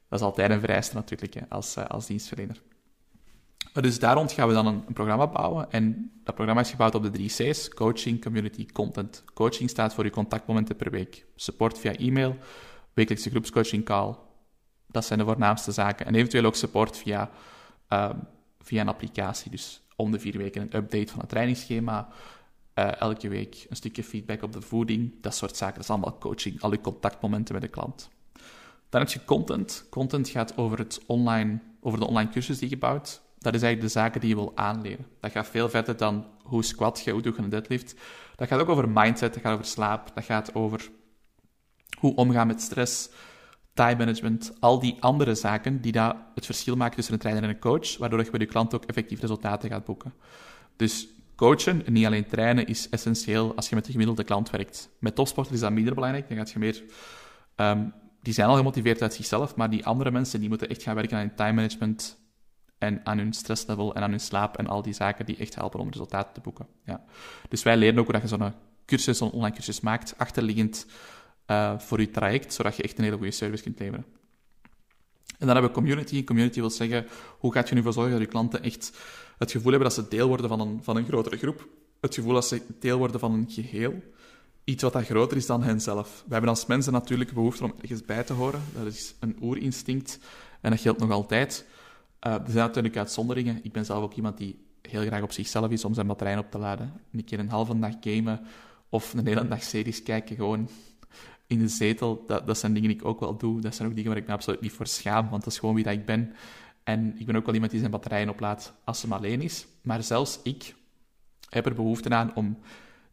Dat 0.09 0.19
is 0.19 0.25
altijd 0.25 0.51
een 0.51 0.59
vereiste 0.59 0.95
natuurlijk, 0.95 1.33
hè, 1.33 1.41
als, 1.49 1.75
eh, 1.75 1.85
als 1.85 2.05
dienstverlener. 2.05 2.61
Dus 3.81 3.99
daar 3.99 4.15
rond 4.15 4.31
gaan 4.31 4.47
we 4.47 4.53
dan 4.53 4.65
een, 4.65 4.93
programma 4.93 5.27
bouwen. 5.27 5.71
En 5.71 6.11
dat 6.23 6.35
programma 6.35 6.61
is 6.61 6.69
gebouwd 6.69 6.95
op 6.95 7.03
de 7.03 7.09
drie 7.09 7.29
C's: 7.29 7.69
coaching, 7.69 8.21
community, 8.21 8.65
content. 8.65 9.23
Coaching 9.33 9.69
staat 9.69 9.93
voor 9.93 10.03
je 10.03 10.09
contactmomenten 10.09 10.75
per 10.75 10.91
week. 10.91 11.25
Support 11.35 11.79
via 11.79 11.95
e-mail, 11.95 12.37
wekelijkse 12.93 13.29
groepscoaching 13.29 13.85
call. 13.85 14.15
Dat 14.87 15.05
zijn 15.05 15.19
de 15.19 15.25
voornaamste 15.25 15.71
zaken. 15.71 16.05
En 16.05 16.15
eventueel 16.15 16.45
ook 16.45 16.55
support 16.55 16.97
via, 16.97 17.29
uh, 17.89 18.09
via 18.61 18.81
een 18.81 18.87
applicatie. 18.87 19.51
Dus 19.51 19.81
om 19.95 20.11
de 20.11 20.19
vier 20.19 20.37
weken 20.37 20.61
een 20.61 20.75
update 20.75 21.11
van 21.11 21.19
het 21.19 21.29
trainingsschema, 21.29 22.07
uh, 22.75 23.01
elke 23.01 23.27
week 23.27 23.65
een 23.69 23.75
stukje 23.75 24.03
feedback 24.03 24.43
op 24.43 24.53
de 24.53 24.61
voeding, 24.61 25.21
dat 25.21 25.35
soort 25.35 25.57
zaken. 25.57 25.75
Dat 25.75 25.83
is 25.83 25.89
allemaal 25.89 26.17
coaching, 26.17 26.61
al 26.61 26.71
je 26.71 26.81
contactmomenten 26.81 27.53
met 27.53 27.63
de 27.63 27.69
klant. 27.69 28.09
Dan 28.89 29.01
heb 29.01 29.09
je 29.09 29.25
content. 29.25 29.85
Content 29.89 30.29
gaat 30.29 30.57
over, 30.57 30.77
het 30.77 31.01
online, 31.05 31.59
over 31.81 31.99
de 31.99 32.07
online 32.07 32.29
cursus 32.29 32.59
die 32.59 32.69
je 32.69 32.77
bouwt. 32.77 33.21
Dat 33.39 33.53
is 33.53 33.61
eigenlijk 33.61 33.93
de 33.93 33.99
zaken 33.99 34.19
die 34.19 34.29
je 34.29 34.35
wil 34.35 34.51
aanleren. 34.55 35.05
Dat 35.19 35.31
gaat 35.31 35.47
veel 35.47 35.69
verder 35.69 35.97
dan 35.97 36.25
hoe 36.43 36.63
squat 36.63 37.01
je, 37.05 37.11
hoe 37.11 37.21
doe 37.21 37.33
je 37.35 37.41
een 37.41 37.49
deadlift. 37.49 37.95
Dat 38.35 38.47
gaat 38.47 38.59
ook 38.59 38.69
over 38.69 38.89
mindset, 38.89 39.33
dat 39.33 39.43
gaat 39.43 39.53
over 39.53 39.65
slaap, 39.65 40.11
dat 40.13 40.23
gaat 40.23 40.55
over 40.55 40.89
hoe 41.99 42.15
omgaan 42.15 42.47
met 42.47 42.61
stress, 42.61 43.09
time 43.73 43.95
management, 43.95 44.53
al 44.59 44.79
die 44.79 44.97
andere 44.99 45.35
zaken 45.35 45.81
die 45.81 45.91
dat 45.91 46.15
het 46.35 46.45
verschil 46.45 46.75
maken 46.75 46.95
tussen 46.95 47.13
een 47.13 47.19
trainer 47.19 47.43
en 47.43 47.49
een 47.49 47.59
coach, 47.59 47.97
waardoor 47.97 48.23
je 48.23 48.31
bij 48.31 48.39
je 48.39 48.45
klant 48.45 48.73
ook 48.73 48.85
effectief 48.85 49.19
resultaten 49.19 49.69
gaat 49.69 49.85
boeken. 49.85 50.13
Dus 50.75 51.07
coachen, 51.35 51.85
en 51.85 51.93
niet 51.93 52.05
alleen 52.05 52.27
trainen, 52.27 52.67
is 52.67 52.89
essentieel 52.89 53.55
als 53.55 53.69
je 53.69 53.75
met 53.75 53.85
de 53.85 53.91
gemiddelde 53.91 54.23
klant 54.23 54.49
werkt. 54.49 54.89
Met 54.99 55.15
topsporters 55.15 55.55
is 55.55 55.61
dat 55.61 55.71
minder 55.71 55.93
belangrijk. 55.93 56.27
Dan 56.27 56.37
gaat 56.37 56.51
je 56.51 56.59
meer... 56.59 56.83
Um, 57.55 57.93
die 58.21 58.33
zijn 58.33 58.47
al 58.47 58.55
gemotiveerd 58.55 59.01
uit 59.01 59.13
zichzelf, 59.13 59.55
maar 59.55 59.69
die 59.69 59.85
andere 59.85 60.11
mensen 60.11 60.39
die 60.39 60.49
moeten 60.49 60.69
echt 60.69 60.83
gaan 60.83 60.95
werken 60.95 61.17
aan 61.17 61.35
time 61.35 61.53
management 61.53 62.18
en 62.79 63.01
aan 63.03 63.17
hun 63.17 63.33
stresslevel 63.33 63.95
en 63.95 64.03
aan 64.03 64.09
hun 64.09 64.19
slaap 64.19 64.57
en 64.57 64.67
al 64.67 64.81
die 64.81 64.93
zaken 64.93 65.25
die 65.25 65.37
echt 65.37 65.55
helpen 65.55 65.79
om 65.79 65.89
resultaten 65.89 66.33
te 66.33 66.41
boeken. 66.41 66.67
Ja. 66.85 67.03
Dus 67.49 67.63
wij 67.63 67.77
leren 67.77 67.99
ook 67.99 68.05
hoe 68.05 68.13
dat 68.13 68.21
je 68.21 68.27
zo'n 68.27 68.53
cursus, 68.85 69.17
zo'n 69.17 69.31
online 69.31 69.55
cursus 69.55 69.79
maakt, 69.79 70.13
achterliggend 70.17 70.85
uh, 71.47 71.79
voor 71.79 71.99
je 71.99 72.11
traject, 72.11 72.53
zodat 72.53 72.75
je 72.75 72.83
echt 72.83 72.97
een 72.97 73.03
hele 73.03 73.17
goede 73.17 73.31
service 73.31 73.63
kunt 73.63 73.79
leveren. 73.79 74.05
En 75.25 75.45
dan 75.45 75.49
hebben 75.49 75.67
we 75.67 75.77
community. 75.77 76.23
Community 76.23 76.59
wil 76.59 76.69
zeggen, 76.69 77.07
hoe 77.39 77.53
gaat 77.53 77.69
je 77.69 77.75
ervoor 77.75 77.93
zorgen 77.93 78.11
dat 78.11 78.21
je 78.21 78.27
klanten 78.27 78.63
echt 78.63 78.97
het 79.37 79.51
gevoel 79.51 79.71
hebben 79.71 79.89
dat 79.89 79.97
ze 79.97 80.07
deel 80.07 80.27
worden 80.27 80.49
van 80.49 80.59
een, 80.59 80.79
van 80.83 80.97
een 80.97 81.05
grotere 81.05 81.37
groep. 81.37 81.67
Het 82.01 82.13
gevoel 82.13 82.33
dat 82.33 82.47
ze 82.47 82.61
deel 82.79 82.97
worden 82.97 83.19
van 83.19 83.33
een 83.33 83.45
geheel. 83.49 84.03
Iets 84.63 84.83
wat 84.83 84.95
groter 84.95 85.37
is 85.37 85.45
dan 85.45 85.63
henzelf. 85.63 86.23
We 86.25 86.31
hebben 86.31 86.49
als 86.49 86.65
mensen 86.65 86.93
natuurlijk 86.93 87.33
behoefte 87.33 87.63
om 87.63 87.73
ergens 87.81 88.05
bij 88.05 88.23
te 88.23 88.33
horen. 88.33 88.61
Dat 88.73 88.85
is 88.85 89.15
een 89.19 89.37
oerinstinct. 89.41 90.19
En 90.61 90.71
dat 90.71 90.79
geldt 90.79 90.99
nog 90.99 91.11
altijd. 91.11 91.65
Er 92.19 92.41
zijn 92.45 92.65
natuurlijk 92.65 92.97
uitzonderingen. 92.97 93.59
Ik 93.63 93.71
ben 93.71 93.85
zelf 93.85 94.03
ook 94.03 94.13
iemand 94.13 94.37
die 94.37 94.67
heel 94.81 95.01
graag 95.01 95.21
op 95.21 95.31
zichzelf 95.31 95.71
is 95.71 95.85
om 95.85 95.93
zijn 95.93 96.07
batterijen 96.07 96.39
op 96.39 96.51
te 96.51 96.57
laden. 96.57 96.93
Een 97.11 97.23
keer 97.23 97.39
een 97.39 97.49
halve 97.49 97.79
dag 97.79 97.93
gamen 97.99 98.39
of 98.89 99.13
een 99.13 99.27
hele 99.27 99.47
dag 99.47 99.63
series 99.63 100.03
kijken, 100.03 100.35
gewoon 100.35 100.69
in 101.47 101.59
de 101.59 101.67
zetel. 101.67 102.23
Dat, 102.27 102.47
dat 102.47 102.57
zijn 102.57 102.73
dingen 102.73 102.89
die 102.89 102.97
ik 102.97 103.05
ook 103.05 103.19
wel 103.19 103.37
doe. 103.37 103.61
Dat 103.61 103.75
zijn 103.75 103.87
ook 103.87 103.95
dingen 103.95 104.09
waar 104.09 104.19
ik 104.19 104.27
me 104.27 104.33
absoluut 104.33 104.61
niet 104.61 104.71
voor 104.71 104.87
schaam, 104.87 105.29
want 105.29 105.43
dat 105.43 105.53
is 105.53 105.59
gewoon 105.59 105.75
wie 105.75 105.83
dat 105.83 105.93
ik 105.93 106.05
ben. 106.05 106.33
En 106.83 107.19
ik 107.19 107.25
ben 107.25 107.35
ook 107.35 107.45
wel 107.45 107.53
iemand 107.53 107.71
die 107.71 107.79
zijn 107.79 107.91
batterijen 107.91 108.29
oplaadt 108.29 108.73
als 108.83 108.99
ze 108.99 109.07
alleen 109.09 109.41
is. 109.41 109.67
Maar 109.81 110.03
zelfs 110.03 110.39
ik 110.43 110.75
heb 111.49 111.65
er 111.65 111.73
behoefte 111.73 112.09
aan 112.09 112.35
om 112.35 112.57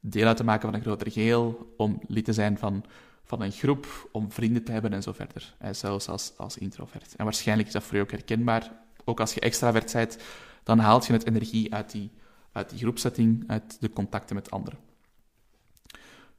deel 0.01 0.27
uit 0.27 0.37
te 0.37 0.45
maken 0.45 0.69
van 0.69 0.75
een 0.75 0.85
groter 0.85 1.11
geheel, 1.11 1.75
om 1.77 2.01
lid 2.09 2.25
te 2.25 2.33
zijn 2.33 2.59
van, 2.59 2.85
van 3.25 3.43
een 3.43 3.53
groep, 3.53 4.09
om 4.13 4.33
vrienden 4.33 4.65
te 4.65 4.73
hebben 4.73 4.93
en 4.93 5.03
zo 5.03 5.13
verder. 5.13 5.55
zelfs 5.71 6.09
als, 6.09 6.33
als 6.37 6.59
introvert. 6.59 7.17
En 7.17 7.25
waarschijnlijk 7.25 7.69
is 7.69 7.75
dat 7.75 7.83
voor 7.83 7.97
je 7.97 8.03
ook 8.03 8.11
herkenbaar. 8.11 8.86
Ook 9.09 9.21
als 9.21 9.35
je 9.35 9.41
extravert 9.41 9.93
bent, 9.93 10.19
dan 10.63 10.79
haalt 10.79 11.07
je 11.07 11.13
het 11.13 11.27
energie 11.27 11.75
uit 11.75 11.91
die, 11.91 12.11
uit 12.53 12.71
die 12.71 12.79
groepsetting, 12.79 13.45
uit 13.47 13.77
de 13.81 13.91
contacten 13.91 14.35
met 14.35 14.51
anderen. 14.51 14.79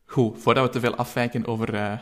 Goed, 0.06 0.40
voordat 0.40 0.66
we 0.66 0.70
te 0.70 0.80
veel 0.80 0.96
afwijken 0.96 1.46
over 1.46 1.74
uh, 1.74 2.00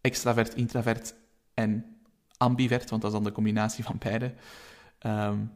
extravert, 0.00 0.54
introvert 0.54 1.14
en 1.54 1.96
ambivert, 2.36 2.90
want 2.90 3.02
dat 3.02 3.10
is 3.10 3.16
dan 3.16 3.26
de 3.26 3.32
combinatie 3.32 3.84
van 3.84 3.96
beide, 3.98 4.34
um, 5.06 5.52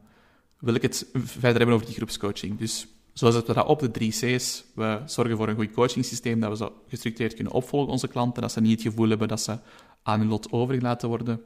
wil 0.59 0.73
ik 0.73 0.81
het 0.81 1.09
verder 1.13 1.57
hebben 1.57 1.75
over 1.75 1.85
die 1.85 1.95
groepscoaching. 1.95 2.57
Dus 2.57 2.87
zoals 3.13 3.35
we 3.35 3.53
dat 3.53 3.65
op 3.65 3.79
de 3.79 3.91
drie 3.91 4.11
C's, 4.11 4.63
we 4.75 5.01
zorgen 5.05 5.37
voor 5.37 5.47
een 5.47 5.55
goed 5.55 5.71
coachingsysteem, 5.71 6.39
dat 6.39 6.49
we 6.49 6.55
zo 6.57 6.81
gestructureerd 6.87 7.33
kunnen 7.33 7.53
opvolgen 7.53 7.91
onze 7.91 8.07
klanten, 8.07 8.41
dat 8.41 8.51
ze 8.51 8.61
niet 8.61 8.83
het 8.83 8.91
gevoel 8.91 9.09
hebben 9.09 9.27
dat 9.27 9.41
ze 9.41 9.57
aan 10.03 10.19
hun 10.19 10.27
lot 10.27 10.51
overgelaten 10.51 11.09
worden. 11.09 11.41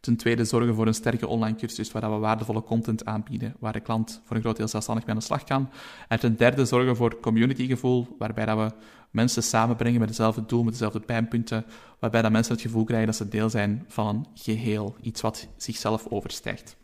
Ten 0.00 0.16
tweede 0.16 0.44
zorgen 0.44 0.74
voor 0.74 0.86
een 0.86 0.94
sterke 0.94 1.26
online 1.26 1.56
cursus 1.56 1.92
waar 1.92 2.10
we 2.10 2.18
waardevolle 2.18 2.62
content 2.62 3.04
aanbieden, 3.04 3.54
waar 3.58 3.72
de 3.72 3.80
klant 3.80 4.20
voor 4.24 4.36
een 4.36 4.42
groot 4.42 4.56
deel 4.56 4.68
zelfstandig 4.68 5.04
mee 5.06 5.14
aan 5.14 5.20
de 5.20 5.26
slag 5.26 5.44
kan. 5.44 5.70
En 6.08 6.20
ten 6.20 6.36
derde 6.36 6.64
zorgen 6.64 6.96
voor 6.96 7.20
communitygevoel, 7.20 8.16
waarbij 8.18 8.46
dat 8.46 8.56
we 8.58 8.72
mensen 9.10 9.42
samenbrengen 9.42 9.98
met 9.98 10.08
hetzelfde 10.08 10.46
doel, 10.46 10.62
met 10.62 10.72
dezelfde 10.72 11.00
pijnpunten, 11.00 11.64
waarbij 11.98 12.22
dat 12.22 12.32
mensen 12.32 12.52
het 12.52 12.62
gevoel 12.62 12.84
krijgen 12.84 13.06
dat 13.06 13.16
ze 13.16 13.28
deel 13.28 13.50
zijn 13.50 13.84
van 13.88 14.06
een 14.08 14.26
geheel, 14.34 14.96
iets 15.00 15.20
wat 15.20 15.48
zichzelf 15.56 16.06
overstijgt. 16.06 16.76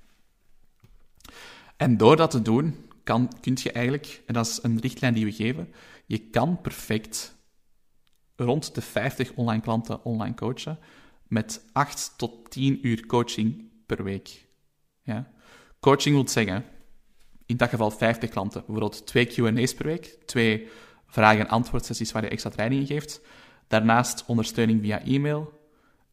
En 1.76 1.96
door 1.96 2.16
dat 2.16 2.30
te 2.30 2.42
doen, 2.42 2.76
kan, 3.04 3.32
kun 3.40 3.58
je 3.62 3.72
eigenlijk, 3.72 4.22
en 4.26 4.34
dat 4.34 4.46
is 4.46 4.58
een 4.62 4.80
richtlijn 4.80 5.14
die 5.14 5.24
we 5.24 5.32
geven, 5.32 5.72
je 6.06 6.18
kan 6.18 6.60
perfect 6.60 7.36
rond 8.36 8.74
de 8.74 8.80
50 8.80 9.32
online 9.34 9.62
klanten 9.62 10.04
online 10.04 10.34
coachen 10.34 10.78
met 11.32 11.64
8 11.72 12.12
tot 12.16 12.50
10 12.50 12.86
uur 12.86 13.06
coaching 13.06 13.70
per 13.86 14.04
week. 14.04 14.48
Ja? 15.02 15.30
Coaching 15.80 16.14
wil 16.14 16.28
zeggen, 16.28 16.64
in 17.46 17.56
dat 17.56 17.68
geval 17.68 17.90
50 17.90 18.30
klanten, 18.30 18.62
bijvoorbeeld 18.66 19.06
twee 19.06 19.26
Q&A's 19.26 19.74
per 19.74 19.86
week, 19.86 20.18
twee 20.26 20.68
vragen- 21.06 21.40
en 21.40 21.48
antwoordsessies 21.48 22.12
waar 22.12 22.22
je 22.22 22.28
extra 22.28 22.50
training 22.50 22.86
geeft. 22.86 23.20
Daarnaast 23.68 24.24
ondersteuning 24.26 24.80
via 24.80 25.02
e-mail. 25.04 25.60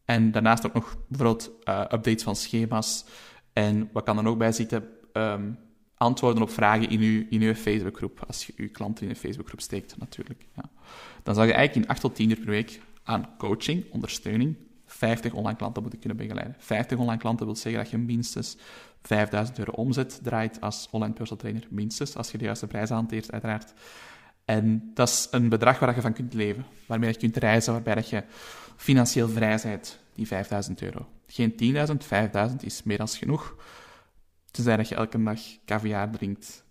En 0.04 0.30
daarnaast 0.30 0.66
ook 0.66 0.74
nog 0.74 0.96
bijvoorbeeld 1.08 1.50
uh, 1.64 1.80
updates 1.80 2.22
van 2.22 2.36
schema's. 2.36 3.04
En 3.52 3.88
wat 3.92 4.04
kan 4.04 4.18
er 4.18 4.26
ook 4.26 4.38
bij 4.38 4.52
zitten? 4.52 4.88
Um, 5.12 5.58
antwoorden 5.94 6.42
op 6.42 6.50
vragen 6.50 6.90
in 6.90 7.00
uw, 7.00 7.26
in 7.30 7.42
uw 7.42 7.54
Facebookgroep. 7.54 8.24
Als 8.26 8.46
je 8.46 8.52
uw 8.56 8.70
klanten 8.70 9.04
in 9.04 9.10
een 9.10 9.16
Facebookgroep 9.16 9.60
steekt, 9.60 9.96
natuurlijk. 9.96 10.46
Ja. 10.56 10.70
Dan 11.22 11.34
zou 11.34 11.46
je 11.46 11.52
eigenlijk 11.52 11.86
in 11.86 11.92
8 11.92 12.00
tot 12.00 12.14
10 12.14 12.30
uur 12.30 12.36
per 12.36 12.46
week 12.46 12.80
aan 13.02 13.36
coaching, 13.38 13.84
ondersteuning, 13.90 14.56
50 14.92 15.32
online 15.32 15.56
klanten 15.56 15.82
moeten 15.82 16.00
kunnen 16.00 16.18
begeleiden. 16.18 16.56
50 16.58 16.98
online 16.98 17.20
klanten 17.20 17.46
wil 17.46 17.56
zeggen 17.56 17.82
dat 17.82 17.90
je 17.90 17.98
minstens 17.98 18.56
5000 19.02 19.58
euro 19.58 19.72
omzet 19.72 20.20
draait 20.22 20.60
als 20.60 20.88
online 20.90 21.12
personal 21.12 21.42
trainer. 21.42 21.66
Minstens, 21.70 22.16
als 22.16 22.30
je 22.30 22.38
de 22.38 22.44
juiste 22.44 22.66
prijs 22.66 22.88
hanteert, 22.88 23.32
uiteraard. 23.32 23.72
En 24.44 24.90
dat 24.94 25.08
is 25.08 25.28
een 25.30 25.48
bedrag 25.48 25.78
waar 25.78 25.94
je 25.94 26.00
van 26.00 26.12
kunt 26.12 26.34
leven, 26.34 26.64
waarmee 26.86 27.10
je 27.10 27.16
kunt 27.16 27.36
reizen, 27.36 27.72
waarbij 27.72 27.94
dat 27.94 28.08
je 28.08 28.24
financieel 28.76 29.28
vrij 29.28 29.60
bent, 29.62 30.00
die 30.14 30.26
5000 30.26 30.82
euro. 30.82 31.08
Geen 31.26 31.52
10.000, 31.88 31.96
5000 31.96 32.64
is 32.64 32.82
meer 32.82 32.98
dan 32.98 33.08
genoeg. 33.08 33.56
Tenzij 34.50 34.76
dat 34.76 34.88
je 34.88 34.94
elke 34.94 35.22
dag 35.22 35.40
caviar 35.64 36.10
drinkt, 36.10 36.64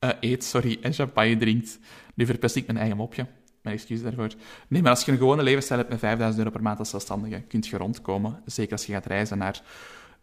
uh, 0.00 0.10
eet, 0.20 0.44
sorry, 0.44 0.78
en 0.82 0.92
champagne 0.92 1.36
drinkt. 1.36 1.78
Nu 2.14 2.26
verpest 2.26 2.56
ik 2.56 2.66
mijn 2.66 2.78
eigen 2.78 2.96
mopje. 2.96 3.26
Mijn 3.62 3.76
excuus 3.76 4.02
daarvoor. 4.02 4.30
Nee, 4.68 4.82
maar 4.82 4.90
als 4.90 5.04
je 5.04 5.12
een 5.12 5.18
gewone 5.18 5.42
levensstijl 5.42 5.78
hebt 5.78 5.90
met 5.90 6.00
5000 6.00 6.38
euro 6.38 6.54
per 6.54 6.62
maand 6.62 6.78
als 6.78 6.90
zelfstandige, 6.90 7.40
kun 7.40 7.64
je 7.70 7.76
rondkomen. 7.76 8.42
Zeker 8.46 8.72
als 8.72 8.86
je 8.86 8.92
gaat 8.92 9.06
reizen 9.06 9.38
naar 9.38 9.62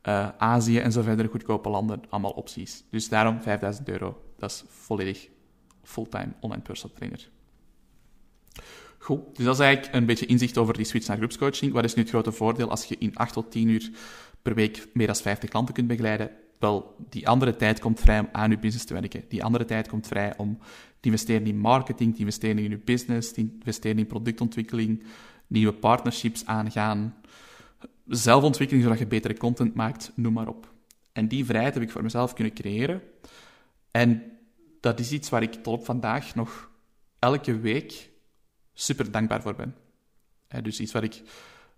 uh, 0.03 0.29
Azië 0.37 0.79
en 0.79 0.91
zo 0.91 1.01
verder, 1.01 1.29
goedkope 1.29 1.69
landen, 1.69 2.01
allemaal 2.09 2.31
opties. 2.31 2.83
Dus 2.89 3.09
daarom 3.09 3.41
5000 3.41 3.89
euro. 3.89 4.21
Dat 4.37 4.51
is 4.51 4.63
volledig 4.67 5.27
fulltime 5.83 6.31
online 6.39 6.61
personal 6.61 6.95
trainer. 6.95 7.29
Goed, 8.97 9.35
dus 9.35 9.45
dat 9.45 9.53
is 9.53 9.61
eigenlijk 9.61 9.95
een 9.95 10.05
beetje 10.05 10.25
inzicht 10.25 10.57
over 10.57 10.73
die 10.73 10.85
switch 10.85 11.07
naar 11.07 11.17
groepscoaching. 11.17 11.73
Wat 11.73 11.83
is 11.83 11.93
nu 11.93 12.01
het 12.01 12.11
grote 12.11 12.31
voordeel 12.31 12.69
als 12.69 12.85
je 12.85 12.95
in 12.97 13.15
8 13.15 13.33
tot 13.33 13.51
10 13.51 13.67
uur 13.67 13.91
per 14.41 14.55
week 14.55 14.87
meer 14.93 15.07
dan 15.07 15.15
50 15.15 15.49
klanten 15.49 15.73
kunt 15.73 15.87
begeleiden? 15.87 16.31
Wel, 16.59 16.95
die 17.09 17.27
andere 17.27 17.55
tijd 17.55 17.79
komt 17.79 17.99
vrij 17.99 18.19
om 18.19 18.29
aan 18.31 18.49
je 18.49 18.59
business 18.59 18.85
te 18.85 18.93
werken. 18.93 19.23
Die 19.29 19.43
andere 19.43 19.65
tijd 19.65 19.87
komt 19.87 20.07
vrij 20.07 20.33
om 20.37 20.59
te 20.99 21.09
investeren 21.09 21.47
in 21.47 21.57
marketing, 21.57 22.13
te 22.13 22.19
investeren 22.19 22.57
in 22.57 22.69
je 22.69 22.77
business, 22.77 23.31
te 23.31 23.39
investeren 23.39 23.97
in 23.97 24.07
productontwikkeling, 24.07 25.03
nieuwe 25.47 25.73
partnerships 25.73 26.45
aangaan, 26.45 27.15
zelfontwikkeling 28.07 28.83
zodat 28.83 28.99
je 28.99 29.07
betere 29.07 29.37
content 29.37 29.73
maakt, 29.73 30.11
noem 30.15 30.33
maar 30.33 30.47
op. 30.47 30.73
En 31.11 31.27
die 31.27 31.45
vrijheid 31.45 31.73
heb 31.73 31.83
ik 31.83 31.91
voor 31.91 32.03
mezelf 32.03 32.33
kunnen 32.33 32.53
creëren. 32.53 33.01
En 33.91 34.23
dat 34.79 34.99
is 34.99 35.11
iets 35.11 35.29
waar 35.29 35.41
ik 35.41 35.53
tot 35.53 35.67
op 35.67 35.85
vandaag 35.85 36.35
nog 36.35 36.69
elke 37.19 37.59
week 37.59 38.09
super 38.73 39.11
dankbaar 39.11 39.41
voor 39.41 39.55
ben. 39.55 39.75
dus 40.63 40.79
iets 40.79 40.91
waar 40.91 41.03
ik, 41.03 41.21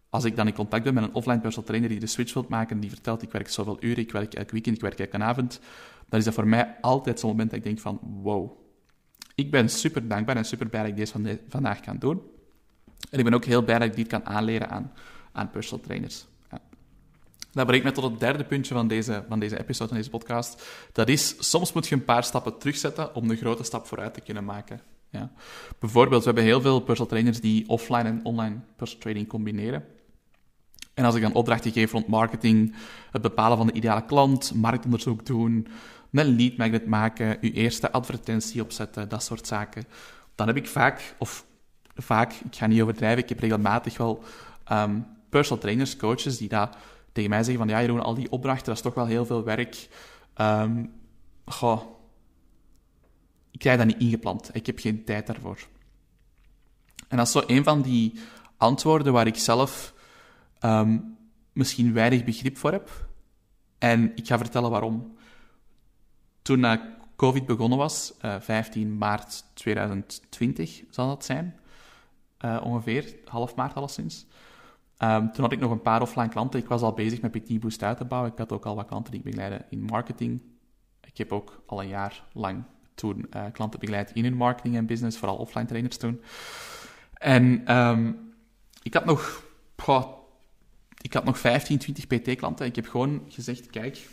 als 0.09 0.23
ik 0.23 0.35
dan 0.35 0.47
in 0.47 0.53
contact 0.53 0.83
ben 0.83 0.93
met 0.93 1.03
een 1.03 1.13
offline 1.13 1.39
personal 1.39 1.67
trainer 1.67 1.89
die 1.89 1.99
de 1.99 2.07
switch 2.07 2.33
wilt 2.33 2.49
maken, 2.49 2.79
die 2.79 2.89
vertelt 2.89 3.21
ik 3.21 3.31
werk 3.31 3.49
zoveel 3.49 3.77
uren, 3.79 4.03
ik 4.03 4.11
werk 4.11 4.33
elk 4.33 4.51
weekend, 4.51 4.75
ik 4.75 4.81
werk 4.81 4.99
elke 4.99 5.17
avond, 5.17 5.59
dan 6.09 6.19
is 6.19 6.25
dat 6.25 6.33
voor 6.33 6.47
mij 6.47 6.77
altijd 6.81 7.19
zo'n 7.19 7.29
moment 7.29 7.49
dat 7.49 7.59
ik 7.59 7.65
denk 7.65 7.79
van 7.79 7.99
wow. 8.01 8.60
Ik 9.35 9.51
ben 9.51 9.69
super 9.69 10.07
dankbaar 10.07 10.35
en 10.35 10.45
super 10.45 10.67
blij 10.67 10.81
dat 10.81 10.91
ik 10.91 10.97
deze 10.97 11.39
vandaag 11.49 11.79
kan 11.79 11.97
doen. 11.97 12.21
En 13.09 13.19
ik 13.19 13.23
ben 13.23 13.33
ook 13.33 13.45
heel 13.45 13.63
blij 13.63 13.79
dat 13.79 13.87
ik 13.87 13.95
dit 13.95 14.07
kan 14.07 14.25
aanleren 14.25 14.69
aan, 14.69 14.91
aan 15.31 15.49
personal 15.49 15.85
trainers. 15.85 16.25
Dat 17.51 17.65
brengt 17.65 17.83
mij 17.83 17.93
tot 17.93 18.03
het 18.03 18.19
derde 18.19 18.43
puntje 18.43 18.73
van 18.73 18.87
deze, 18.87 19.23
van 19.27 19.39
deze 19.39 19.59
episode, 19.59 19.87
van 19.87 19.97
deze 19.97 20.09
podcast. 20.09 20.63
Dat 20.91 21.09
is, 21.09 21.49
soms 21.49 21.73
moet 21.73 21.87
je 21.87 21.95
een 21.95 22.05
paar 22.05 22.23
stappen 22.23 22.57
terugzetten 22.57 23.15
om 23.15 23.27
de 23.27 23.35
grote 23.35 23.63
stap 23.63 23.87
vooruit 23.87 24.13
te 24.13 24.21
kunnen 24.21 24.45
maken. 24.45 24.81
Ja. 25.09 25.31
Bijvoorbeeld, 25.79 26.19
we 26.19 26.25
hebben 26.25 26.43
heel 26.43 26.61
veel 26.61 26.79
personal 26.79 27.09
trainers 27.09 27.41
die 27.41 27.69
offline 27.69 28.03
en 28.03 28.19
online 28.23 28.55
personal 28.75 29.01
training 29.01 29.27
combineren. 29.27 29.85
En 31.01 31.07
als 31.07 31.15
ik 31.15 31.21
dan 31.21 31.33
opdrachten 31.33 31.71
geef 31.71 31.91
rond 31.91 32.07
marketing, 32.07 32.75
het 33.11 33.21
bepalen 33.21 33.57
van 33.57 33.67
de 33.67 33.73
ideale 33.73 34.05
klant, 34.05 34.53
marktonderzoek 34.55 35.25
doen, 35.25 35.67
een 36.11 36.35
lead 36.35 36.57
magnet 36.57 36.85
maken, 36.85 37.37
uw 37.41 37.51
eerste 37.51 37.91
advertentie 37.91 38.61
opzetten, 38.61 39.09
dat 39.09 39.23
soort 39.23 39.47
zaken, 39.47 39.85
dan 40.35 40.47
heb 40.47 40.55
ik 40.55 40.67
vaak, 40.67 41.15
of 41.17 41.45
vaak, 41.95 42.33
ik 42.33 42.55
ga 42.55 42.67
niet 42.67 42.81
overdrijven, 42.81 43.23
ik 43.23 43.29
heb 43.29 43.39
regelmatig 43.39 43.97
wel 43.97 44.23
um, 44.71 45.05
personal 45.29 45.61
trainers, 45.61 45.95
coaches, 45.95 46.37
die 46.37 46.49
dat 46.49 46.77
tegen 47.11 47.29
mij 47.29 47.43
zeggen 47.43 47.65
van, 47.65 47.75
ja, 47.75 47.81
Jeroen, 47.81 48.03
al 48.03 48.15
die 48.15 48.31
opdrachten, 48.31 48.65
dat 48.65 48.75
is 48.75 48.81
toch 48.81 48.93
wel 48.93 49.05
heel 49.05 49.25
veel 49.25 49.43
werk. 49.43 49.87
Um, 50.37 50.91
goh, 51.45 51.81
ik 53.51 53.59
krijg 53.59 53.77
dat 53.77 53.87
niet 53.87 53.99
ingepland. 53.99 54.49
Ik 54.53 54.65
heb 54.65 54.79
geen 54.79 55.03
tijd 55.03 55.27
daarvoor. 55.27 55.67
En 57.07 57.17
dat 57.17 57.25
is 57.25 57.31
zo 57.31 57.43
een 57.47 57.63
van 57.63 57.81
die 57.81 58.19
antwoorden 58.57 59.13
waar 59.13 59.27
ik 59.27 59.37
zelf 59.37 59.93
um, 60.61 61.17
misschien 61.53 61.93
weinig 61.93 62.23
begrip 62.23 62.57
voor 62.57 62.71
heb. 62.71 63.09
En 63.77 64.11
ik 64.15 64.27
ga 64.27 64.37
vertellen 64.37 64.71
waarom. 64.71 65.15
Toen 66.41 66.79
COVID 67.15 67.45
begonnen 67.45 67.77
was, 67.77 68.13
uh, 68.25 68.35
eh, 68.35 68.41
15 68.41 68.97
maart 68.97 69.43
2020 69.53 70.83
zal 70.89 71.07
dat 71.07 71.25
zijn, 71.25 71.59
uh, 72.45 72.61
ongeveer, 72.63 73.15
half 73.25 73.55
maart 73.55 73.73
alleszins, 73.73 74.25
Um, 75.03 75.31
toen 75.31 75.43
had 75.43 75.51
ik 75.51 75.59
nog 75.59 75.71
een 75.71 75.81
paar 75.81 76.01
offline 76.01 76.29
klanten. 76.29 76.59
Ik 76.59 76.67
was 76.67 76.81
al 76.81 76.93
bezig 76.93 77.21
met 77.21 77.31
PT 77.31 77.59
Boost 77.59 77.83
uit 77.83 77.97
te 77.97 78.05
bouwen. 78.05 78.31
Ik 78.31 78.37
had 78.37 78.51
ook 78.51 78.65
al 78.65 78.75
wat 78.75 78.85
klanten 78.85 79.11
die 79.11 79.19
ik 79.19 79.25
begeleide 79.25 79.65
in 79.69 79.81
marketing. 79.81 80.41
Ik 81.03 81.17
heb 81.17 81.31
ook 81.31 81.63
al 81.65 81.81
een 81.81 81.87
jaar 81.87 82.23
lang 82.33 82.63
toen 82.95 83.25
uh, 83.35 83.43
klanten 83.51 83.79
begeleid 83.79 84.11
in 84.11 84.23
hun 84.23 84.35
marketing 84.35 84.75
en 84.75 84.85
business, 84.85 85.17
vooral 85.17 85.37
offline 85.37 85.65
trainers 85.65 85.97
toen. 85.97 86.21
En 87.13 87.77
um, 87.77 88.33
ik 88.81 88.93
had 88.93 89.05
nog, 89.05 89.43
ik 91.01 91.13
had 91.13 91.23
nog 91.23 91.39
15, 91.39 91.77
20 91.77 92.07
PT-klanten. 92.07 92.65
Ik 92.65 92.75
heb 92.75 92.87
gewoon 92.87 93.21
gezegd, 93.27 93.67
kijk, 93.67 94.07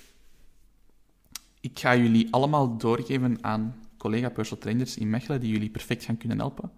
ik 1.60 1.78
ga 1.78 1.96
jullie 1.96 2.32
allemaal 2.32 2.76
doorgeven 2.76 3.38
aan 3.40 3.74
collega 3.96 4.28
personal 4.28 4.62
trainers 4.62 4.96
in 4.96 5.10
Mechelen 5.10 5.40
die 5.40 5.52
jullie 5.52 5.70
perfect 5.70 6.04
gaan 6.04 6.16
kunnen 6.16 6.38
helpen. 6.38 6.70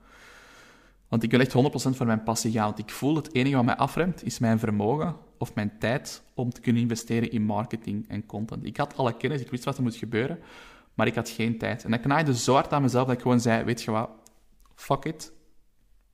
Want 1.09 1.23
ik 1.23 1.31
wil 1.31 1.41
echt 1.41 1.53
100% 1.53 1.97
voor 1.97 2.07
mijn 2.07 2.23
passie 2.23 2.53
gaan. 2.53 2.65
Want 2.65 2.79
ik 2.79 2.91
voel 2.91 3.17
het 3.17 3.35
enige 3.35 3.57
wat 3.57 3.65
mij 3.65 3.77
afremt, 3.77 4.25
is 4.25 4.39
mijn 4.39 4.59
vermogen 4.59 5.17
of 5.39 5.55
mijn 5.55 5.73
tijd 5.79 6.23
om 6.35 6.53
te 6.53 6.61
kunnen 6.61 6.83
investeren 6.83 7.31
in 7.31 7.43
marketing 7.43 8.09
en 8.09 8.27
content. 8.27 8.65
Ik 8.65 8.77
had 8.77 8.97
alle 8.97 9.17
kennis, 9.17 9.41
ik 9.41 9.51
wist 9.51 9.65
wat 9.65 9.77
er 9.77 9.83
moest 9.83 9.99
gebeuren, 9.99 10.39
maar 10.95 11.07
ik 11.07 11.15
had 11.15 11.29
geen 11.29 11.59
tijd. 11.59 11.85
En 11.85 11.91
dat 11.91 12.01
knaaide 12.01 12.35
zo 12.35 12.55
hard 12.55 12.73
aan 12.73 12.83
mezelf 12.83 13.07
dat 13.07 13.17
ik 13.17 13.23
gewoon 13.23 13.41
zei, 13.41 13.65
weet 13.65 13.83
je 13.83 13.91
wat, 13.91 14.11
fuck 14.75 15.05
it. 15.05 15.33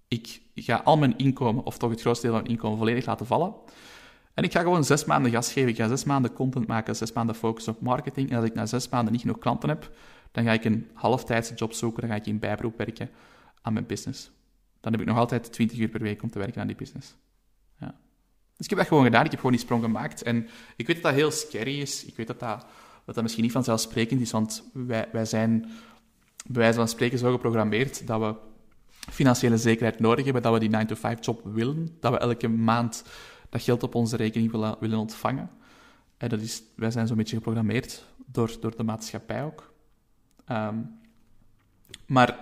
Ik 0.08 0.42
ga 0.54 0.76
al 0.76 0.96
mijn 0.96 1.18
inkomen, 1.18 1.64
of 1.64 1.78
toch 1.78 1.90
het 1.90 2.00
grootste 2.00 2.26
deel 2.26 2.34
van 2.34 2.42
mijn 2.42 2.54
inkomen, 2.54 2.78
volledig 2.78 3.06
laten 3.06 3.26
vallen. 3.26 3.54
En 4.34 4.44
ik 4.44 4.52
ga 4.52 4.60
gewoon 4.60 4.84
zes 4.84 5.04
maanden 5.04 5.30
gas 5.30 5.52
geven. 5.52 5.68
Ik 5.68 5.76
ga 5.76 5.88
zes 5.88 6.04
maanden 6.04 6.32
content 6.32 6.66
maken, 6.66 6.96
zes 6.96 7.12
maanden 7.12 7.34
focussen 7.34 7.72
op 7.72 7.80
marketing. 7.80 8.30
En 8.30 8.36
als 8.36 8.46
ik 8.46 8.54
na 8.54 8.66
zes 8.66 8.88
maanden 8.88 9.12
niet 9.12 9.20
genoeg 9.20 9.38
klanten 9.38 9.68
heb, 9.68 9.90
dan 10.32 10.44
ga 10.44 10.52
ik 10.52 10.64
een 10.64 10.90
halftijdse 10.94 11.54
job 11.54 11.72
zoeken, 11.72 12.00
dan 12.00 12.10
ga 12.10 12.16
ik 12.16 12.26
in 12.26 12.38
bijberoep 12.38 12.76
werken 12.76 13.10
aan 13.62 13.72
mijn 13.72 13.86
business 13.86 14.30
dan 14.86 14.94
heb 14.94 15.04
ik 15.04 15.08
nog 15.08 15.18
altijd 15.18 15.52
20 15.52 15.78
uur 15.78 15.88
per 15.88 16.00
week 16.00 16.22
om 16.22 16.30
te 16.30 16.38
werken 16.38 16.60
aan 16.60 16.66
die 16.66 16.76
business. 16.76 17.14
Ja. 17.80 17.94
Dus 18.56 18.64
ik 18.64 18.68
heb 18.68 18.78
dat 18.78 18.88
gewoon 18.88 19.04
gedaan. 19.04 19.25
Ik 19.25 19.30
heb 19.30 19.40
gewoon 19.40 19.54
die 19.54 19.64
sprong 19.64 19.82
gemaakt. 19.82 20.22
En 20.22 20.48
ik 20.76 20.86
weet 20.86 20.96
dat 20.96 21.04
dat 21.04 21.14
heel 21.14 21.30
scary 21.30 21.80
is. 21.80 22.04
Ik 22.04 22.16
weet 22.16 22.26
dat 22.26 22.40
dat, 22.40 22.66
dat, 23.04 23.14
dat 23.14 23.22
misschien 23.22 23.44
niet 23.44 23.52
vanzelfsprekend 23.52 24.20
is, 24.20 24.30
want 24.30 24.70
wij, 24.72 25.08
wij 25.12 25.25
zijn 25.25 25.60
bij 26.46 26.62
wijze 26.62 26.78
van 26.78 26.88
spreken 26.88 27.18
zo 27.18 27.32
geprogrammeerd 27.32 28.06
dat 28.06 28.20
we 28.20 28.34
financiële 29.10 29.58
zekerheid 29.58 30.00
nodig 30.00 30.25
hebben, 30.25 30.42
dat 30.42 30.52
we 30.52 30.68
die 30.68 30.70
9-to-5-job 30.70 31.40
willen, 31.44 31.96
dat 32.00 32.12
we 32.12 32.18
elke 32.18 32.48
maand 32.48 33.04
dat 33.48 33.62
geld 33.62 33.82
op 33.82 33.94
onze 33.94 34.16
rekening 34.16 34.50
willen, 34.50 34.76
willen 34.80 34.98
ontvangen. 34.98 35.50
En 36.16 36.28
dat 36.28 36.40
is, 36.40 36.62
wij 36.76 36.90
zijn 36.90 37.06
zo'n 37.06 37.16
beetje 37.16 37.36
geprogrammeerd 37.36 38.04
door, 38.26 38.56
door 38.60 38.76
de 38.76 38.82
maatschappij 38.82 39.44
ook. 39.44 39.75
Um, 40.50 40.98
maar 42.06 42.38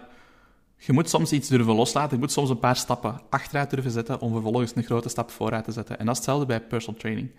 je 0.77 0.93
moet 0.93 1.09
soms 1.09 1.33
iets 1.33 1.49
durven 1.49 1.75
loslaten. 1.75 2.13
Je 2.17 2.23
moet 2.23 2.33
soms 2.33 2.51
een 2.51 2.59
paar 2.59 2.77
stappen 2.77 3.21
achteruit 3.31 3.71
durven 3.71 3.91
zetten 3.91 4.21
om 4.21 4.33
vervolgens 4.33 4.77
een 4.77 4.83
grote 4.83 5.09
stap 5.09 5.31
vooruit 5.31 5.65
te 5.65 5.73
zetten. 5.73 5.99
En 5.99 6.05
dat 6.07 6.15
is 6.15 6.21
hetzelfde 6.21 6.47
bij 6.47 6.61
personal 6.61 7.01
training. 7.01 7.31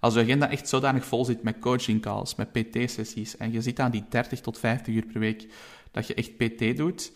Als 0.00 0.14
je 0.14 0.20
agenda 0.20 0.50
echt 0.50 0.68
zodanig 0.68 1.04
vol 1.04 1.24
zit 1.24 1.42
met 1.42 1.58
coaching 1.58 2.02
calls, 2.02 2.34
met 2.34 2.52
PT-sessies, 2.52 3.36
en 3.36 3.52
je 3.52 3.62
zit 3.62 3.80
aan 3.80 3.90
die 3.90 4.04
30 4.08 4.40
tot 4.40 4.58
50 4.58 4.94
uur 4.94 5.06
per 5.06 5.20
week 5.20 5.46
dat 5.90 6.06
je 6.06 6.14
echt 6.14 6.36
PT 6.36 6.76
doet, 6.76 7.12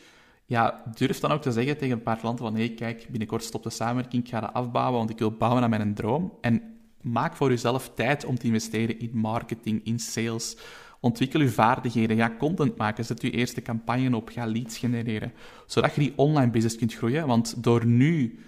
ja, 0.47 0.83
durf 0.95 1.21
dan 1.21 1.31
ook 1.31 1.43
te 1.43 1.53
zeggen 1.53 1.79
tegen 1.79 1.97
een 1.97 2.03
paar 2.03 2.19
klanten 2.19 2.45
van 2.45 2.55
hé, 2.55 2.65
hey, 2.65 2.75
kijk, 2.75 3.07
binnenkort 3.11 3.45
stopt 3.45 3.65
de 3.65 3.71
samenwerking, 3.71 4.25
ik 4.25 4.31
ga 4.31 4.41
dat 4.41 4.53
afbouwen, 4.53 4.99
want 4.99 5.11
ik 5.11 5.19
wil 5.19 5.31
bouwen 5.31 5.63
aan 5.63 5.71
mijn 5.71 5.95
droom. 5.95 6.33
En 6.41 6.63
maak 7.01 7.37
voor 7.37 7.49
jezelf 7.49 7.91
tijd 7.95 8.25
om 8.25 8.39
te 8.39 8.47
investeren 8.47 8.99
in 8.99 9.11
marketing, 9.13 9.85
in 9.85 9.99
sales, 9.99 10.57
Ontwikkel 11.05 11.41
je 11.41 11.49
vaardigheden, 11.49 12.17
ga 12.17 12.37
content 12.39 12.77
maken, 12.77 13.05
zet 13.05 13.23
je 13.23 13.31
eerste 13.31 13.63
campagne 13.63 14.17
op, 14.17 14.29
ga 14.29 14.47
leads 14.47 14.79
genereren. 14.79 15.33
Zodat 15.67 15.95
je 15.95 16.01
die 16.01 16.13
online 16.17 16.51
business 16.51 16.77
kunt 16.77 16.95
groeien. 16.95 17.27
Want 17.27 17.63
door 17.63 17.87
nu 17.87 18.39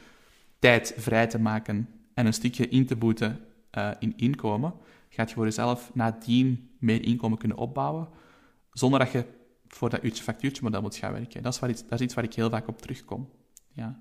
tijd 0.59 0.95
vrij 0.97 1.27
te 1.27 1.39
maken 1.39 1.89
en 2.15 2.27
een 2.27 2.33
stukje 2.33 2.69
in 2.69 2.87
te 2.87 2.97
boeten 2.97 3.41
uh, 3.79 3.91
in 3.99 4.13
inkomen, 4.17 4.75
gaat 5.09 5.29
je 5.29 5.35
voor 5.35 5.45
jezelf 5.45 5.91
nadien 5.95 6.71
meer 6.79 7.03
inkomen 7.03 7.39
kunnen 7.39 7.57
opbouwen, 7.57 8.09
zonder 8.73 8.99
dat 8.99 9.11
je 9.11 9.25
voor 9.69 9.91
dat 9.91 10.05
uurtje 10.05 10.23
factuurtje 10.23 10.63
model 10.63 10.83
moet 10.83 10.97
gaan 10.97 11.13
werken. 11.13 11.43
Dat 11.43 11.53
is, 11.55 11.59
waar 11.59 11.71
iets, 11.71 11.87
dat 11.89 12.01
iets 12.01 12.15
waar 12.15 12.25
ik 12.25 12.35
heel 12.35 12.51
vaak 12.51 12.69
op 12.69 12.81
terugkom. 12.81 13.29
Ja. 13.73 14.01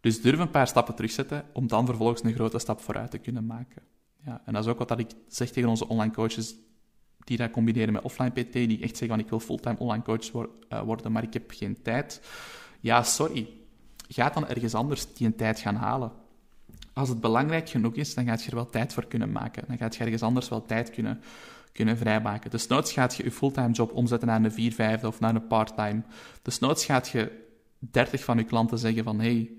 Dus 0.00 0.22
durf 0.22 0.38
een 0.38 0.50
paar 0.50 0.66
stappen 0.66 0.94
terugzetten 0.94 1.44
om 1.52 1.66
dan 1.66 1.86
vervolgens 1.86 2.22
een 2.22 2.34
grote 2.34 2.58
stap 2.58 2.80
vooruit 2.80 3.10
te 3.10 3.18
kunnen 3.18 3.46
maken. 3.46 3.82
Ja, 4.24 4.42
en 4.44 4.52
dat 4.52 4.64
is 4.64 4.70
ook 4.70 4.78
wat 4.78 4.98
ik 4.98 5.10
zeg 5.28 5.50
tegen 5.50 5.68
onze 5.68 5.88
online 5.88 6.12
coaches 6.12 6.54
die 7.24 7.36
dat 7.36 7.50
combineren 7.50 7.92
met 7.92 8.02
offline 8.02 8.30
PT, 8.30 8.52
die 8.52 8.82
echt 8.82 8.96
zeggen 8.96 9.08
van 9.08 9.18
ik 9.18 9.28
wil 9.28 9.40
fulltime 9.40 9.78
online 9.78 10.02
coach 10.02 10.30
eh, 10.68 10.80
worden, 10.80 11.12
maar 11.12 11.22
ik 11.22 11.32
heb 11.32 11.50
geen 11.50 11.82
tijd. 11.82 12.20
Ja, 12.80 13.02
sorry. 13.02 13.48
Ga 14.08 14.30
dan 14.30 14.46
ergens 14.48 14.74
anders 14.74 15.14
die 15.14 15.26
een 15.26 15.36
tijd 15.36 15.58
gaan 15.58 15.74
halen. 15.74 16.12
Als 16.92 17.08
het 17.08 17.20
belangrijk 17.20 17.68
genoeg 17.68 17.94
is, 17.94 18.14
dan 18.14 18.24
gaat 18.24 18.42
je 18.42 18.50
er 18.50 18.56
wel 18.56 18.70
tijd 18.70 18.92
voor 18.92 19.06
kunnen 19.06 19.32
maken. 19.32 19.64
Dan 19.66 19.76
gaat 19.76 19.96
je 19.96 20.04
ergens 20.04 20.22
anders 20.22 20.48
wel 20.48 20.66
tijd 20.66 20.90
kunnen, 20.90 21.20
kunnen 21.72 21.96
vrijmaken. 21.96 22.50
Dus 22.50 22.66
noods 22.66 22.92
gaat 22.92 23.16
je 23.16 23.24
je 23.24 23.30
fulltime 23.30 23.70
job 23.70 23.92
omzetten 23.92 24.28
naar 24.28 24.44
een 24.44 24.52
4 24.52 24.72
5 24.72 25.04
of 25.04 25.20
naar 25.20 25.34
een 25.34 25.46
parttime. 25.46 26.02
Dus 26.42 26.58
noods 26.58 26.84
gaat 26.84 27.08
je 27.08 27.48
30 27.78 28.24
van 28.24 28.36
je 28.36 28.44
klanten 28.44 28.78
zeggen 28.78 29.04
van 29.04 29.20
hey, 29.20 29.50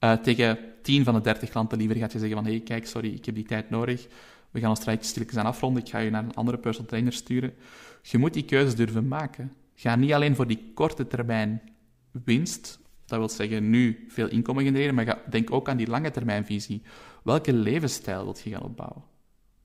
uh, 0.00 0.12
tegen 0.12 0.58
10 0.82 1.04
van 1.04 1.14
de 1.14 1.20
30 1.20 1.50
klanten 1.50 1.78
liever 1.78 1.96
gaat 1.96 2.12
je 2.12 2.18
zeggen 2.18 2.36
van 2.36 2.46
hey, 2.46 2.60
kijk, 2.60 2.86
sorry, 2.86 3.14
ik 3.14 3.24
heb 3.24 3.34
die 3.34 3.44
tijd 3.44 3.70
nodig. 3.70 4.06
We 4.50 4.60
gaan 4.60 4.70
ons 4.70 4.80
traject 4.80 5.04
stilletjes 5.04 5.38
aan 5.38 5.46
afronden. 5.46 5.82
Ik 5.82 5.88
ga 5.88 5.98
je 5.98 6.10
naar 6.10 6.24
een 6.24 6.34
andere 6.34 6.58
personal 6.58 6.88
trainer 6.88 7.12
sturen. 7.12 7.54
Je 8.02 8.18
moet 8.18 8.34
die 8.34 8.44
keuzes 8.44 8.74
durven 8.74 9.08
maken. 9.08 9.52
Ga 9.74 9.96
niet 9.96 10.12
alleen 10.12 10.34
voor 10.34 10.46
die 10.46 10.70
korte 10.74 11.06
termijn 11.06 11.62
winst, 12.10 12.78
dat 13.06 13.18
wil 13.18 13.28
zeggen 13.28 13.70
nu 13.70 14.06
veel 14.08 14.28
inkomen 14.28 14.64
genereren, 14.64 14.94
maar 14.94 15.04
ga, 15.04 15.22
denk 15.30 15.52
ook 15.52 15.68
aan 15.68 15.76
die 15.76 15.88
lange 15.88 16.10
termijn 16.10 16.44
visie. 16.44 16.82
Welke 17.22 17.52
levensstijl 17.52 18.24
wil 18.24 18.36
je 18.44 18.50
gaan 18.50 18.62
opbouwen? 18.62 19.02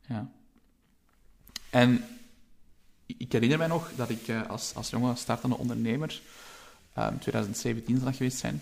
Ja. 0.07 0.31
En 1.75 2.05
ik 3.05 3.31
herinner 3.31 3.57
mij 3.57 3.67
nog 3.67 3.91
dat 3.95 4.09
ik 4.09 4.27
uh, 4.27 4.49
als, 4.49 4.75
als 4.75 4.89
jonge 4.89 5.15
startende 5.15 5.57
ondernemer, 5.57 6.21
uh, 6.97 7.07
2017 7.07 7.95
zal 7.95 8.05
dat 8.05 8.15
geweest 8.15 8.37
zijn, 8.37 8.61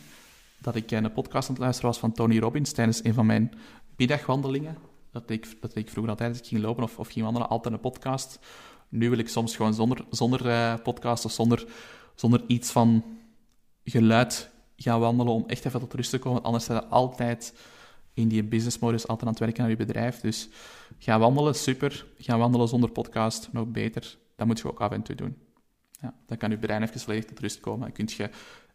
dat 0.57 0.75
ik 0.75 0.91
een 0.91 1.13
podcast 1.13 1.47
aan 1.47 1.53
het 1.53 1.63
luisteren 1.63 1.89
was 1.89 1.99
van 1.99 2.11
Tony 2.11 2.39
Robbins 2.39 2.71
tijdens 2.71 3.03
een 3.03 3.13
van 3.13 3.25
mijn 3.25 3.53
middagwandelingen. 3.97 4.77
Dat 5.11 5.29
ik, 5.29 5.61
dat 5.61 5.75
ik 5.75 5.89
vroeger 5.89 6.11
altijd 6.11 6.37
ik 6.37 6.45
ging 6.45 6.61
lopen 6.61 6.83
of, 6.83 6.99
of 6.99 7.07
ging 7.07 7.25
wandelen, 7.25 7.49
altijd 7.49 7.73
een 7.73 7.79
podcast. 7.79 8.39
Nu 8.89 9.09
wil 9.09 9.19
ik 9.19 9.29
soms 9.29 9.55
gewoon 9.55 9.73
zonder, 9.73 10.05
zonder 10.09 10.45
uh, 10.45 10.73
podcast 10.83 11.25
of 11.25 11.31
zonder, 11.31 11.65
zonder 12.15 12.43
iets 12.47 12.71
van 12.71 13.03
geluid 13.83 14.49
gaan 14.77 14.99
wandelen 14.99 15.33
om 15.33 15.43
echt 15.47 15.65
even 15.65 15.79
tot 15.79 15.93
rust 15.93 16.09
te 16.09 16.19
komen. 16.19 16.43
Anders 16.43 16.63
sta 16.63 16.73
je 16.73 16.85
altijd 16.85 17.53
in 18.13 18.27
die 18.27 18.43
businessmodus, 18.43 19.07
altijd 19.07 19.21
aan 19.21 19.33
het 19.33 19.39
werken 19.39 19.63
aan 19.63 19.69
je 19.69 19.75
bedrijf. 19.75 20.19
Dus 20.19 20.49
ga 20.97 21.19
wandelen, 21.19 21.55
super. 21.55 22.05
Ga 22.17 22.37
wandelen 22.37 22.67
zonder 22.67 22.89
podcast, 22.89 23.49
nog 23.51 23.67
beter. 23.67 24.17
Dat 24.35 24.47
moet 24.47 24.59
je 24.59 24.67
ook 24.67 24.81
af 24.81 24.91
en 24.91 25.01
toe 25.01 25.15
doen. 25.15 25.37
Ja, 26.01 26.13
dan 26.25 26.37
kan 26.37 26.49
je 26.49 26.57
brein 26.57 26.83
even 26.83 26.99
volledig 26.99 27.25
tot 27.25 27.39
rust 27.39 27.59
komen. 27.59 27.79
Dan 27.79 27.91
kun 27.91 28.09
je 28.17 28.29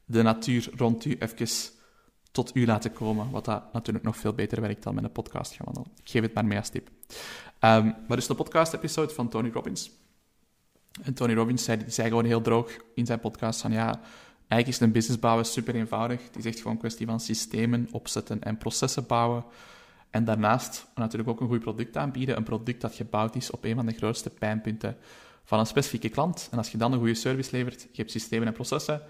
de 0.05 0.23
natuur 0.23 0.71
rond 0.77 1.05
u 1.05 1.17
even 1.19 1.49
tot 2.31 2.51
u 2.55 2.67
laten 2.67 2.93
komen, 2.93 3.31
wat 3.31 3.45
dat 3.45 3.73
natuurlijk 3.73 4.05
nog 4.05 4.17
veel 4.17 4.33
beter 4.33 4.61
werkt 4.61 4.83
dan 4.83 4.95
met 4.95 5.05
een 5.05 5.13
podcast 5.13 5.53
gaan 5.53 5.65
wandelen. 5.65 5.91
Ik 6.03 6.11
geef 6.11 6.23
het 6.23 6.35
maar 6.35 6.45
mee 6.45 6.59
als 6.59 6.69
tip. 6.69 6.89
Um, 7.61 7.95
maar 8.09 8.17
dus 8.17 8.27
de 8.27 8.35
podcast-episode 8.35 9.15
van 9.15 9.29
Tony 9.29 9.51
Robbins. 9.51 9.91
En 11.03 11.15
Tony 11.15 11.35
Robbins 11.35 11.65
zei, 11.65 11.85
zei 11.87 12.09
gewoon 12.09 12.25
heel 12.25 12.41
droog 12.41 12.77
in 12.95 13.07
zijn 13.07 13.21
podcast 13.21 13.61
van 13.61 13.73
ja, 13.73 14.01
eigenlijk 14.49 14.69
is 14.69 14.81
een 14.81 14.93
business 14.93 15.21
bouwen 15.21 15.45
super 15.45 15.75
eenvoudig. 15.75 16.23
Het 16.25 16.37
is 16.37 16.45
echt 16.45 16.57
gewoon 16.57 16.73
een 16.73 16.79
kwestie 16.79 17.07
van 17.07 17.21
systemen 17.21 17.89
opzetten 17.91 18.43
en 18.43 18.59
processen 18.59 19.07
bouwen. 19.07 19.45
En 20.11 20.25
daarnaast 20.25 20.87
natuurlijk 20.95 21.31
ook 21.31 21.41
een 21.41 21.49
goed 21.49 21.61
product 21.61 21.97
aanbieden. 21.97 22.37
Een 22.37 22.43
product 22.43 22.81
dat 22.81 22.95
gebouwd 22.95 23.37
is 23.37 23.51
op 23.51 23.65
een 23.65 23.75
van 23.75 23.87
de 23.87 23.93
grootste 23.93 24.31
pijnpunten 24.31 24.97
van 25.45 25.59
een 25.59 25.67
specifieke 25.67 26.09
klant. 26.09 26.49
En 26.51 26.59
als 26.59 26.71
je 26.71 26.79
dan 26.79 26.93
een 26.93 26.99
goede 26.99 27.15
service 27.15 27.57
levert, 27.57 27.83
je 27.83 27.89
hebt 27.93 28.11
systemen 28.11 28.47
en 28.47 28.53
processen, 28.53 29.03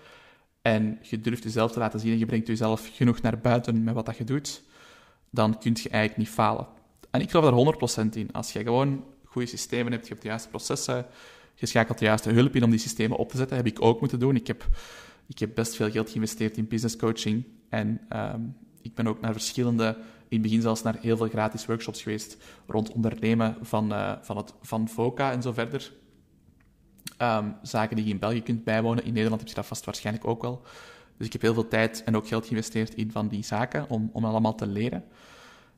en 0.63 0.99
je 1.03 1.21
durft 1.21 1.43
jezelf 1.43 1.73
te 1.73 1.79
laten 1.79 2.01
zien 2.01 2.13
en 2.13 2.19
je 2.19 2.27
brengt 2.27 2.47
jezelf 2.47 2.91
genoeg 2.93 3.21
naar 3.21 3.39
buiten 3.39 3.85
met 3.85 3.95
wat 3.95 4.07
dat 4.07 4.17
je 4.17 4.25
doet, 4.25 4.63
dan 5.31 5.59
kun 5.59 5.77
je 5.83 5.89
eigenlijk 5.89 6.17
niet 6.17 6.29
falen. 6.29 6.67
En 7.11 7.21
ik 7.21 7.31
geloof 7.31 7.45
daar 7.45 8.05
100% 8.05 8.09
in. 8.17 8.33
Als 8.33 8.53
je 8.53 8.63
gewoon 8.63 9.05
goede 9.25 9.49
systemen 9.49 9.93
hebt, 9.93 10.05
je 10.05 10.11
hebt 10.11 10.23
de 10.23 10.29
juiste 10.29 10.49
processen, 10.49 11.07
je 11.55 11.67
schakelt 11.67 11.99
de 11.99 12.05
juiste 12.05 12.31
hulp 12.31 12.55
in 12.55 12.65
om 12.65 12.71
die 12.71 12.79
systemen 12.79 13.17
op 13.17 13.31
te 13.31 13.37
zetten, 13.37 13.57
heb 13.57 13.67
ik 13.67 13.83
ook 13.83 14.01
moeten 14.01 14.19
doen. 14.19 14.37
Ik 14.37 14.47
heb, 14.47 14.67
ik 15.29 15.39
heb 15.39 15.55
best 15.55 15.77
veel 15.77 15.91
geld 15.91 16.11
geïnvesteerd 16.11 16.57
in 16.57 16.69
business 16.69 16.97
coaching 16.97 17.45
en 17.69 18.01
um, 18.13 18.57
ik 18.83 18.95
ben 18.95 19.07
ook 19.07 19.21
naar 19.21 19.33
verschillende, 19.33 19.97
in 20.29 20.39
het 20.39 20.43
begin 20.43 20.61
zelfs 20.61 20.83
naar 20.83 20.97
heel 21.01 21.17
veel 21.17 21.29
gratis 21.29 21.67
workshops 21.67 22.03
geweest 22.03 22.37
rond 22.67 22.93
ondernemen 22.93 23.57
van, 23.61 23.93
uh, 23.93 24.13
van, 24.21 24.37
het, 24.37 24.55
van 24.63 24.89
VOCA 24.89 25.33
en 25.33 25.43
zo 25.43 25.53
verder. 25.53 25.93
Um, 27.23 27.57
zaken 27.63 27.97
die 27.97 28.05
je 28.05 28.11
in 28.11 28.19
België 28.19 28.43
kunt 28.43 28.65
bijwonen. 28.65 29.05
In 29.05 29.13
Nederland 29.13 29.41
heb 29.41 29.51
je 29.51 29.57
dat 29.57 29.67
vast 29.67 29.85
waarschijnlijk 29.85 30.27
ook 30.27 30.43
wel. 30.43 30.63
Dus 31.17 31.27
ik 31.27 31.33
heb 31.33 31.43
heel 31.43 31.55
veel 31.55 31.69
tijd 31.69 32.03
en 32.05 32.17
ook 32.17 32.29
geld 32.29 32.47
geïnvesteerd 32.47 32.95
in 32.95 33.11
van 33.11 33.29
die 33.29 33.45
zaken 33.45 33.91
om, 33.91 34.11
om 34.13 34.25
allemaal 34.25 34.55
te 34.55 34.67
leren. 34.67 35.05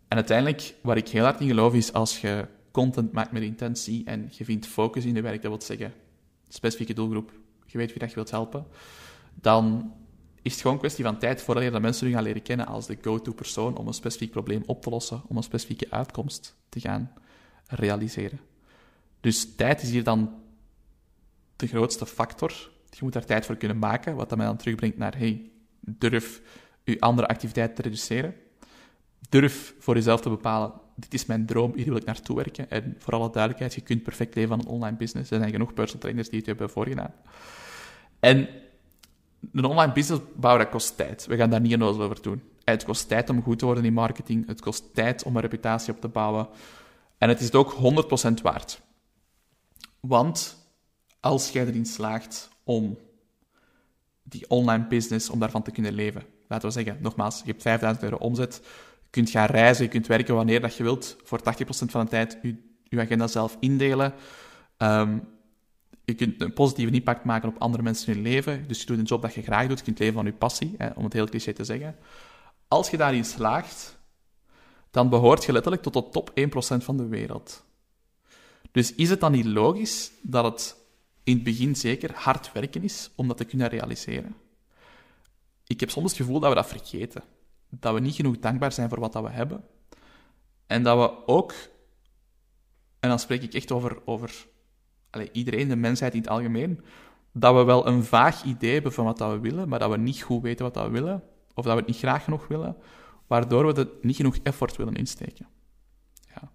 En 0.08 0.16
uiteindelijk, 0.16 0.74
waar 0.82 0.96
ik 0.96 1.08
heel 1.08 1.24
hard 1.24 1.40
in 1.40 1.46
geloof, 1.46 1.74
is 1.74 1.92
als 1.92 2.20
je 2.20 2.46
content 2.70 3.12
maakt 3.12 3.32
met 3.32 3.42
intentie 3.42 4.04
en 4.04 4.28
je 4.30 4.44
vindt 4.44 4.66
focus 4.66 5.04
in 5.04 5.14
je 5.14 5.22
werk, 5.22 5.42
dat 5.42 5.50
wil 5.50 5.60
zeggen, 5.62 5.92
specifieke 6.48 6.92
doelgroep, 6.94 7.32
je 7.66 7.78
weet 7.78 7.90
wie 7.90 7.98
dat 7.98 8.08
je 8.08 8.14
wilt 8.14 8.30
helpen, 8.30 8.66
dan 9.34 9.92
is 10.42 10.52
het 10.52 10.60
gewoon 10.60 10.76
een 10.76 10.82
kwestie 10.82 11.04
van 11.04 11.18
tijd 11.18 11.42
voordat 11.42 11.64
je 11.64 11.70
dat 11.70 11.80
mensen 11.80 12.06
nu 12.06 12.12
gaan 12.12 12.22
leren 12.22 12.42
kennen 12.42 12.66
als 12.66 12.86
de 12.86 12.98
go-to 13.00 13.32
persoon 13.32 13.76
om 13.76 13.86
een 13.86 13.94
specifiek 13.94 14.30
probleem 14.30 14.62
op 14.66 14.82
te 14.82 14.90
lossen, 14.90 15.22
om 15.26 15.36
een 15.36 15.42
specifieke 15.42 15.86
uitkomst 15.90 16.56
te 16.68 16.80
gaan 16.80 17.12
realiseren. 17.66 18.40
Dus 19.20 19.54
tijd 19.54 19.82
is 19.82 19.90
hier 19.90 20.04
dan 20.04 20.34
de 21.56 21.66
grootste 21.66 22.06
factor. 22.06 22.70
Je 22.90 22.98
moet 23.00 23.12
daar 23.12 23.24
tijd 23.24 23.46
voor 23.46 23.56
kunnen 23.56 23.78
maken, 23.78 24.16
wat 24.16 24.28
dat 24.28 24.38
mij 24.38 24.46
dan 24.46 24.56
terugbrengt 24.56 24.96
naar, 24.96 25.16
hey, 25.16 25.50
durf 25.80 26.40
je 26.84 27.00
andere 27.00 27.28
activiteiten 27.28 27.76
te 27.76 27.82
reduceren. 27.82 28.34
Durf 29.28 29.74
voor 29.78 29.94
jezelf 29.94 30.20
te 30.20 30.28
bepalen, 30.28 30.72
dit 30.96 31.14
is 31.14 31.26
mijn 31.26 31.46
droom, 31.46 31.72
hier 31.74 31.84
wil 31.84 31.96
ik 31.96 32.04
naartoe 32.04 32.36
werken. 32.36 32.70
En 32.70 32.94
voor 32.98 33.14
alle 33.14 33.30
duidelijkheid, 33.30 33.74
je 33.74 33.80
kunt 33.80 34.02
perfect 34.02 34.34
leven 34.34 34.50
van 34.50 34.60
een 34.60 34.66
online 34.66 34.96
business. 34.96 35.30
Er 35.30 35.38
zijn 35.38 35.50
genoeg 35.50 35.74
personal 35.74 36.00
trainers 36.00 36.28
die 36.28 36.38
het 36.38 36.46
hebben 36.46 36.70
voorgedaan. 36.70 37.14
En 38.20 38.48
een 39.52 39.64
online 39.64 39.92
business 39.92 40.22
bouwen, 40.36 40.68
kost 40.68 40.96
tijd. 40.96 41.26
We 41.26 41.36
gaan 41.36 41.50
daar 41.50 41.60
niet 41.60 41.72
onnozel 41.72 42.02
over 42.02 42.22
doen. 42.22 42.42
Het 42.64 42.84
kost 42.84 43.08
tijd 43.08 43.30
om 43.30 43.42
goed 43.42 43.58
te 43.58 43.64
worden 43.64 43.84
in 43.84 43.92
marketing. 43.92 44.46
Het 44.46 44.60
kost 44.60 44.94
tijd 44.94 45.22
om 45.22 45.36
een 45.36 45.42
reputatie 45.42 45.92
op 45.92 46.00
te 46.00 46.08
bouwen. 46.08 46.48
En 47.18 47.28
het 47.28 47.40
is 47.40 47.52
ook 47.52 47.74
100% 48.38 48.42
waard. 48.42 48.80
Want 50.00 50.56
als 51.20 51.50
jij 51.50 51.66
erin 51.66 51.86
slaagt 51.86 52.48
om 52.64 52.98
die 54.22 54.48
online 54.48 54.86
business, 54.86 55.30
om 55.30 55.38
daarvan 55.38 55.62
te 55.62 55.70
kunnen 55.70 55.92
leven. 55.92 56.22
Laten 56.48 56.68
we 56.68 56.74
zeggen, 56.74 56.98
nogmaals, 57.00 57.38
je 57.44 57.50
hebt 57.50 57.62
5000 57.62 58.04
euro 58.04 58.16
omzet, 58.16 58.60
je 59.02 59.10
kunt 59.10 59.30
gaan 59.30 59.46
reizen, 59.46 59.84
je 59.84 59.90
kunt 59.90 60.06
werken 60.06 60.34
wanneer 60.34 60.60
dat 60.60 60.76
je 60.76 60.82
wilt, 60.82 61.16
voor 61.24 61.40
80% 61.40 61.42
van 61.66 62.04
de 62.04 62.10
tijd 62.10 62.38
je, 62.42 63.00
agenda 63.00 63.26
zelf 63.26 63.56
indelen. 63.60 64.14
Um, 64.78 65.28
je 66.10 66.16
kunt 66.16 66.40
een 66.40 66.52
positieve 66.52 66.92
impact 66.92 67.24
maken 67.24 67.48
op 67.48 67.58
andere 67.58 67.82
mensen 67.82 68.12
in 68.12 68.22
je 68.22 68.28
leven, 68.28 68.68
dus 68.68 68.80
je 68.80 68.86
doet 68.86 68.98
een 68.98 69.04
job 69.04 69.22
dat 69.22 69.34
je 69.34 69.42
graag 69.42 69.68
doet, 69.68 69.78
je 69.78 69.84
kunt 69.84 69.98
leven 69.98 70.14
van 70.14 70.24
je 70.24 70.32
passie, 70.32 70.74
hè, 70.76 70.90
om 70.94 71.04
het 71.04 71.12
heel 71.12 71.26
cliché 71.26 71.52
te 71.52 71.64
zeggen. 71.64 71.96
Als 72.68 72.90
je 72.90 72.96
daarin 72.96 73.24
slaagt, 73.24 73.98
dan 74.90 75.08
behoort 75.08 75.44
je 75.44 75.52
letterlijk 75.52 75.82
tot 75.82 75.92
de 75.92 76.08
top 76.08 76.30
1% 76.34 76.84
van 76.84 76.96
de 76.96 77.06
wereld. 77.06 77.64
Dus 78.72 78.94
is 78.94 79.10
het 79.10 79.20
dan 79.20 79.32
niet 79.32 79.44
logisch 79.44 80.10
dat 80.22 80.44
het 80.44 80.76
in 81.24 81.34
het 81.34 81.44
begin 81.44 81.76
zeker 81.76 82.14
hard 82.14 82.52
werken 82.52 82.82
is 82.82 83.10
om 83.14 83.28
dat 83.28 83.36
te 83.36 83.44
kunnen 83.44 83.68
realiseren. 83.68 84.36
Ik 85.66 85.80
heb 85.80 85.90
soms 85.90 86.08
het 86.08 86.20
gevoel 86.20 86.40
dat 86.40 86.48
we 86.48 86.54
dat 86.54 86.68
vergeten. 86.68 87.22
Dat 87.68 87.94
we 87.94 88.00
niet 88.00 88.14
genoeg 88.14 88.38
dankbaar 88.38 88.72
zijn 88.72 88.88
voor 88.88 89.00
wat 89.00 89.12
dat 89.12 89.22
we 89.22 89.30
hebben. 89.30 89.64
En 90.66 90.82
dat 90.82 90.98
we 90.98 91.26
ook, 91.26 91.54
en 93.00 93.08
dan 93.08 93.18
spreek 93.18 93.42
ik 93.42 93.54
echt 93.54 93.72
over, 93.72 94.06
over 94.06 94.46
iedereen, 95.32 95.68
de 95.68 95.76
mensheid 95.76 96.14
in 96.14 96.20
het 96.20 96.30
algemeen, 96.30 96.80
dat 97.32 97.54
we 97.54 97.62
wel 97.62 97.86
een 97.86 98.04
vaag 98.04 98.42
idee 98.42 98.72
hebben 98.72 98.92
van 98.92 99.04
wat 99.04 99.18
dat 99.18 99.32
we 99.32 99.38
willen, 99.38 99.68
maar 99.68 99.78
dat 99.78 99.90
we 99.90 99.96
niet 99.96 100.22
goed 100.22 100.42
weten 100.42 100.64
wat 100.64 100.74
dat 100.74 100.84
we 100.84 100.90
willen, 100.90 101.22
of 101.54 101.64
dat 101.64 101.72
we 101.72 101.78
het 101.78 101.86
niet 101.86 101.98
graag 101.98 102.24
genoeg 102.24 102.46
willen, 102.48 102.76
waardoor 103.26 103.66
we 103.66 103.80
er 103.80 103.88
niet 104.02 104.16
genoeg 104.16 104.36
effort 104.42 104.76
willen 104.76 104.94
insteken. 104.94 105.46
Ja. 106.34 106.50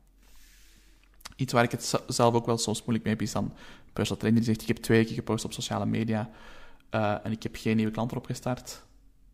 Iets 1.36 1.54
waar 1.54 1.64
ik 1.64 1.72
het 1.72 2.02
zelf 2.08 2.34
ook 2.34 2.46
wel 2.46 2.58
soms 2.58 2.80
moeilijk 2.80 3.04
mee 3.04 3.14
heb, 3.14 3.24
is 3.24 3.32
dan 3.32 3.54
personal 3.94 4.20
trainer 4.20 4.44
die 4.44 4.54
zegt, 4.54 4.62
ik 4.62 4.76
heb 4.76 4.84
twee 4.84 5.06
keer 5.06 5.16
gepost 5.16 5.46
op 5.46 5.54
sociale 5.54 5.86
media 5.86 6.30
uh, 6.92 7.26
en 7.26 7.32
ik 7.32 7.44
heb 7.44 7.56
geen 7.56 7.76
nieuwe 7.76 7.92
klanten 7.92 8.18
opgestart. 8.18 8.84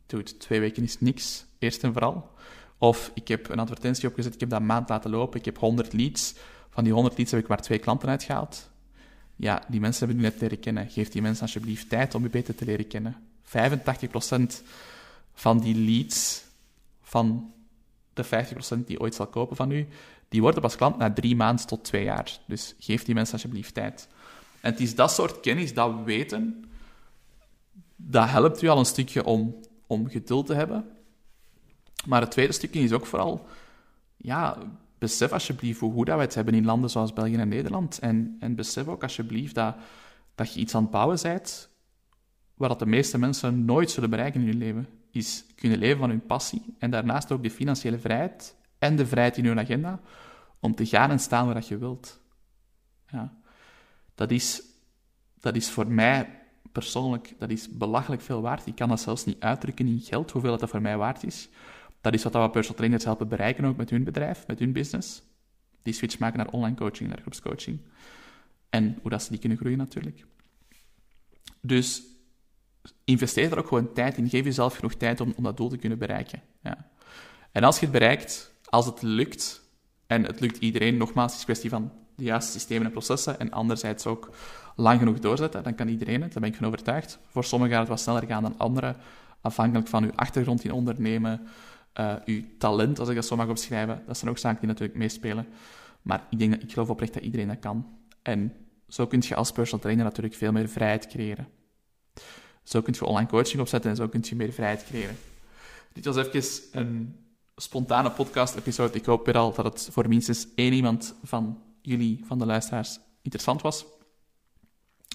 Dude, 0.06 0.38
twee 0.38 0.60
weken 0.60 0.84
is 0.84 1.00
niks, 1.00 1.46
eerst 1.60 1.84
en 1.84 1.94
vooral. 1.94 2.30
Of 2.78 3.12
ik 3.14 3.28
heb 3.28 3.50
een 3.50 3.60
advertentie 3.60 4.08
opgezet, 4.08 4.34
ik 4.34 4.40
heb 4.40 4.50
dat 4.50 4.60
een 4.60 4.66
maand 4.66 4.90
laten 4.90 5.12
lopen, 5.12 5.40
ik 5.40 5.46
heb 5.46 5.58
100 5.58 5.94
leads. 5.94 6.36
Van 6.70 6.84
die 6.84 6.94
100 6.94 7.18
leads 7.18 7.32
heb 7.32 7.42
ik 7.42 7.48
maar 7.48 7.62
twee 7.62 7.80
klanten 7.80 8.10
uitgehaald. 8.10 8.71
Ja, 9.42 9.64
die 9.68 9.80
mensen 9.80 10.08
hebben 10.08 10.26
u 10.26 10.28
net 10.28 10.42
leren 10.42 10.60
kennen. 10.60 10.90
Geef 10.90 11.10
die 11.10 11.22
mensen 11.22 11.42
alsjeblieft 11.42 11.90
tijd 11.90 12.16
om 12.16 12.26
u 12.26 12.30
beter 12.30 12.56
te 12.56 12.66
leren 12.66 12.88
kennen. 12.88 13.16
85% 13.46 14.64
van 15.34 15.60
die 15.60 15.76
leads, 15.76 16.44
van 17.02 17.54
de 18.14 18.26
50% 18.26 18.86
die 18.86 19.00
ooit 19.00 19.16
zal 19.16 19.28
kopen 19.28 19.56
van 19.56 19.72
u, 19.72 19.88
die 20.30 20.42
worden 20.42 20.62
pas 20.62 20.76
klant 20.76 20.98
na 20.98 21.14
drie 21.14 21.36
maanden 21.36 21.68
tot 21.68 21.84
twee 21.84 22.04
jaar. 22.04 22.40
Dus 22.48 22.76
geef 22.80 23.04
die 23.04 23.16
mensen 23.16 23.34
alsjeblieft 23.34 23.74
tijd. 23.74 24.08
En 24.60 24.72
het 24.72 24.80
is 24.80 24.96
dat 24.96 25.12
soort 25.12 25.40
kennis, 25.40 25.74
dat 25.74 26.04
weten, 26.04 26.66
dat 27.96 28.30
helpt 28.30 28.62
u 28.62 28.68
al 28.68 28.80
een 28.80 28.86
stukje 28.86 29.26
om, 29.26 29.56
om 29.88 30.10
geduld 30.10 30.46
te 30.46 30.54
hebben. 30.54 30.86
Maar 32.06 32.22
het 32.22 32.32
tweede 32.32 32.54
stukje 32.54 32.80
is 32.80 32.92
ook 32.92 33.06
vooral, 33.06 33.48
ja, 34.18 34.58
besef 35.02 35.32
alsjeblieft 35.32 35.80
hoe 35.80 35.94
goed 35.94 36.06
dat 36.06 36.16
we 36.16 36.22
het 36.22 36.36
hebben 36.36 36.54
in 36.54 36.66
landen 36.66 36.90
zoals 36.90 37.14
België 37.14 37.36
en 37.36 37.48
Nederland. 37.48 38.00
En, 38.00 38.36
en 38.40 38.56
besef 38.56 38.88
ook 38.88 39.04
alsjeblieft 39.04 39.56
dat, 39.56 39.76
dat 40.36 40.54
je 40.54 40.60
iets 40.60 40.76
aan 40.76 40.82
het 40.82 40.92
bouwen 40.92 41.20
bent 41.22 41.70
waar 42.54 42.70
dat 42.70 42.80
de 42.80 42.86
meeste 42.86 43.18
mensen 43.18 43.66
nooit 43.66 43.92
zullen 43.92 44.10
bereiken 44.10 44.42
in 44.42 44.48
hun 44.48 44.58
leven. 44.58 44.88
Is 45.12 45.46
kunnen 45.56 45.78
leven 45.78 46.00
van 46.00 46.10
hun 46.10 46.26
passie 46.26 46.76
en 46.80 46.92
daarnaast 46.92 47.32
ook 47.32 47.44
de 47.44 47.52
financiële 47.52 48.00
vrijheid 48.00 48.56
en 48.80 48.96
de 48.96 49.06
vrijheid 49.06 49.38
in 49.38 49.46
hun 49.46 49.60
agenda 49.60 50.00
om 50.60 50.76
te 50.76 50.86
gaan 50.86 51.12
en 51.12 51.20
staan 51.20 51.46
waar 51.46 51.54
dat 51.54 51.68
je 51.68 51.78
wilt. 51.78 52.20
Ja. 53.08 53.34
Dat, 54.16 54.32
is, 54.32 54.62
dat 55.40 55.56
is 55.56 55.70
voor 55.70 55.88
mij 55.88 56.40
persoonlijk 56.72 57.34
dat 57.38 57.50
is 57.50 57.78
belachelijk 57.78 58.22
veel 58.22 58.42
waard. 58.42 58.68
Ik 58.68 58.76
kan 58.76 58.90
dat 58.90 59.00
zelfs 59.00 59.26
niet 59.26 59.40
uitdrukken 59.40 59.88
in 59.88 60.00
geld, 60.00 60.32
hoeveel 60.32 60.58
dat 60.58 60.70
voor 60.70 60.82
mij 60.82 60.98
waard 60.98 61.24
is. 61.24 61.50
Dat 62.02 62.14
is 62.14 62.24
wat 62.24 62.34
we 62.34 62.50
personal 62.50 62.78
trainers 62.78 63.04
helpen 63.04 63.28
bereiken 63.28 63.66
ook 63.66 63.78
met 63.78 63.90
hun 63.90 64.04
bedrijf, 64.04 64.48
met 64.48 64.60
hun 64.60 64.74
business. 64.74 65.22
Die 65.82 65.94
switch 65.94 66.20
maken 66.20 66.38
naar 66.38 66.48
online 66.48 66.76
coaching, 66.76 67.10
naar 67.10 67.22
groepscoaching. 67.22 67.80
En 68.70 68.98
hoe 69.02 69.10
dat 69.10 69.24
ze 69.24 69.30
die 69.30 69.40
kunnen 69.40 69.58
groeien 69.58 69.78
natuurlijk. 69.78 70.26
Dus 71.62 72.04
investeer 73.04 73.52
er 73.52 73.58
ook 73.58 73.68
gewoon 73.68 73.94
tijd 73.94 74.18
in. 74.18 74.30
Geef 74.30 74.46
jezelf 74.46 74.76
genoeg 74.76 74.94
tijd 74.94 75.22
om, 75.22 75.34
om 75.36 75.44
dat 75.44 75.58
doel 75.58 75.70
te 75.70 75.78
kunnen 75.78 75.98
bereiken. 75.98 76.42
Ja. 76.62 76.90
En 77.52 77.64
als 77.64 77.80
je 77.80 77.86
het 77.86 77.92
bereikt, 77.94 78.54
als 78.66 78.86
het 78.86 79.02
lukt, 79.02 79.62
en 80.08 80.26
het 80.26 80.40
lukt 80.40 80.58
iedereen, 80.58 80.98
nogmaals, 80.98 81.32
het 81.32 81.40
is 81.40 81.46
kwestie 81.46 81.70
van 81.70 81.92
de 82.16 82.24
juiste 82.24 82.52
systemen 82.52 82.86
en 82.86 82.92
processen, 82.92 83.40
en 83.40 83.52
anderzijds 83.52 84.06
ook 84.06 84.36
lang 84.76 85.00
genoeg 85.00 85.20
doorzetten, 85.20 85.64
dan 85.64 85.76
kan 85.76 85.88
iedereen 85.88 86.22
het, 86.22 86.34
daar 86.34 86.42
ben 86.42 86.52
ik 86.52 86.58
van 86.58 86.68
overtuigd. 86.68 87.20
Voor 87.28 87.44
sommigen 87.44 87.74
gaat 87.74 87.82
het 87.82 87.90
wat 87.90 88.00
sneller 88.00 88.26
gaan 88.26 88.44
dan 88.44 88.58
anderen, 88.58 88.96
afhankelijk 89.42 89.88
van 89.88 90.04
uw 90.04 90.12
achtergrond 90.16 90.64
in 90.64 90.72
ondernemen, 90.72 91.48
uh, 92.00 92.16
uw 92.26 92.44
talent, 92.58 93.00
als 93.00 93.10
ik 93.10 93.16
dat 93.16 93.26
zo 93.26 93.36
mag 93.36 93.48
opschrijven. 93.48 94.04
Dat 94.08 94.18
zijn 94.18 94.32
ook 94.32 94.38
zaken 94.38 94.60
die 94.60 94.68
natuurlijk 94.68 94.98
meespelen. 94.98 95.48
Maar 96.02 96.28
ik, 96.30 96.40
denk 96.40 96.52
dat, 96.52 96.64
ik 96.64 96.72
geloof 96.72 96.90
oprecht 96.90 97.14
dat 97.14 97.24
iedereen 97.24 97.48
dat 97.48 97.60
kan. 97.60 97.86
En 98.22 98.54
zo 98.88 99.08
kun 99.08 99.24
je 99.28 99.36
als 99.36 99.52
personal 99.52 99.82
trainer 99.82 100.06
natuurlijk 100.06 100.36
veel 100.36 100.52
meer 100.52 100.70
vrijheid 100.70 101.08
creëren. 101.08 101.48
Zo 102.64 102.82
kun 102.82 102.94
je 102.98 103.06
online 103.06 103.30
coaching 103.30 103.62
opzetten 103.62 103.90
en 103.90 103.96
zo 103.96 104.08
kun 104.08 104.24
je 104.24 104.36
meer 104.36 104.52
vrijheid 104.52 104.84
creëren. 104.84 105.18
Dit 105.94 106.06
was 106.06 106.16
even 106.16 106.44
een 106.72 107.16
spontane 107.56 108.12
podcast-episode. 108.12 108.98
Ik 108.98 109.06
hoop 109.06 109.26
weer 109.26 109.38
al 109.38 109.54
dat 109.54 109.66
het 109.66 109.90
voor 109.92 110.08
minstens 110.08 110.48
één 110.56 110.74
iemand 110.74 111.16
van 111.24 111.62
jullie, 111.82 112.24
van 112.26 112.40
de 112.40 112.46
luisteraars, 112.46 113.00
interessant 113.22 113.62
was. 113.62 113.86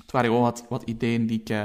Het 0.02 0.12
waren 0.12 0.28
gewoon 0.28 0.44
wat, 0.44 0.64
wat 0.68 0.82
ideeën 0.82 1.26
die 1.26 1.40
ik 1.40 1.50
uh, 1.50 1.62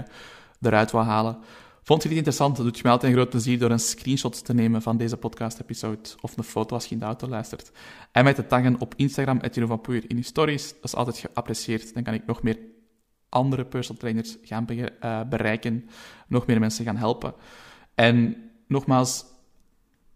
eruit 0.62 0.92
wil 0.92 1.04
halen. 1.04 1.38
Vond 1.84 2.04
je 2.04 2.08
dit 2.08 2.18
interessant? 2.18 2.56
Doet 2.56 2.76
je 2.76 2.84
mij 2.84 2.92
altijd 2.92 3.12
een 3.12 3.18
groot 3.18 3.30
plezier 3.30 3.60
door 3.60 3.72
een 3.72 3.80
screenshot 3.80 4.46
te 4.46 4.54
nemen 4.54 4.82
van 4.82 4.98
deze 4.98 5.18
podcast-episode 5.18 6.10
of 6.22 6.38
een 6.38 6.44
foto 6.44 6.74
als 6.74 6.86
je 6.86 6.94
in 6.94 7.00
de 7.00 7.06
auto 7.06 7.28
luistert. 7.28 7.72
En 8.12 8.24
mij 8.24 8.34
te 8.34 8.48
taggen 8.48 8.80
op 8.80 8.94
Instagram, 8.96 9.40
Etino 9.40 9.66
van 9.66 9.82
in 9.94 10.18
je 10.18 10.24
stories. 10.24 10.74
Dat 10.74 10.84
is 10.84 10.96
altijd 10.96 11.18
geapprecieerd. 11.18 11.94
Dan 11.94 12.04
kan 12.04 12.14
ik 12.14 12.26
nog 12.26 12.44
meer 12.44 12.58
andere 13.30 13.66
personal 13.66 14.00
trainers 14.00 14.38
gaan 14.44 14.68
uh, 14.70 15.22
bereiken, 15.30 15.90
nog 16.28 16.46
meer 16.46 16.60
mensen 16.60 16.86
gaan 16.86 16.98
helpen. 16.98 17.34
En 17.96 18.38
nogmaals, 18.68 19.26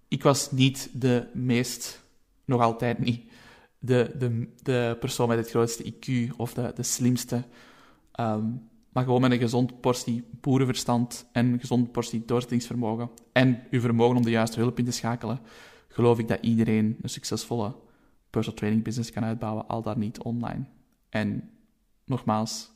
ik 0.07 0.23
was 0.23 0.51
niet 0.51 0.89
de 0.93 1.27
meest, 1.33 2.03
nog 2.45 2.61
altijd 2.61 2.99
niet, 2.99 3.31
de, 3.79 4.11
de, 4.17 4.47
de 4.63 4.97
persoon 4.99 5.27
met 5.27 5.37
het 5.37 5.49
grootste 5.49 5.93
IQ 5.93 6.35
of 6.35 6.53
de, 6.53 6.71
de 6.75 6.83
slimste. 6.83 7.43
Um, 8.19 8.69
maar 8.95 9.03
gewoon 9.03 9.21
met 9.21 9.31
een 9.31 9.39
gezond 9.39 9.81
portie 9.81 10.23
boerenverstand 10.41 11.29
en 11.31 11.53
een 11.53 11.59
gezond 11.59 11.91
portie 11.91 12.23
doorzettingsvermogen 12.25 13.09
en 13.31 13.63
uw 13.69 13.79
vermogen 13.79 14.17
om 14.17 14.23
de 14.23 14.29
juiste 14.29 14.59
hulp 14.59 14.79
in 14.79 14.85
te 14.85 14.91
schakelen, 14.91 15.39
geloof 15.87 16.19
ik 16.19 16.27
dat 16.27 16.37
iedereen 16.41 16.97
een 17.01 17.09
succesvolle 17.09 17.75
personal 18.29 18.57
training 18.57 18.83
business 18.83 19.11
kan 19.11 19.23
uitbouwen, 19.23 19.67
al 19.67 19.81
dan 19.81 19.99
niet 19.99 20.19
online. 20.19 20.65
En 21.09 21.49
nogmaals, 22.05 22.71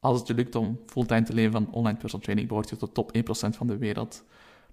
als 0.00 0.18
het 0.18 0.28
je 0.28 0.34
lukt 0.34 0.54
om 0.54 0.80
fulltime 0.86 1.22
te 1.22 1.34
leven 1.34 1.52
van 1.52 1.72
online 1.72 1.98
personal 1.98 2.24
training, 2.24 2.48
behoort 2.48 2.68
je 2.68 2.76
tot 2.76 2.88
de 2.88 2.94
top 2.94 3.16
1% 3.16 3.56
van 3.56 3.66
de 3.66 3.76
wereld. 3.76 4.24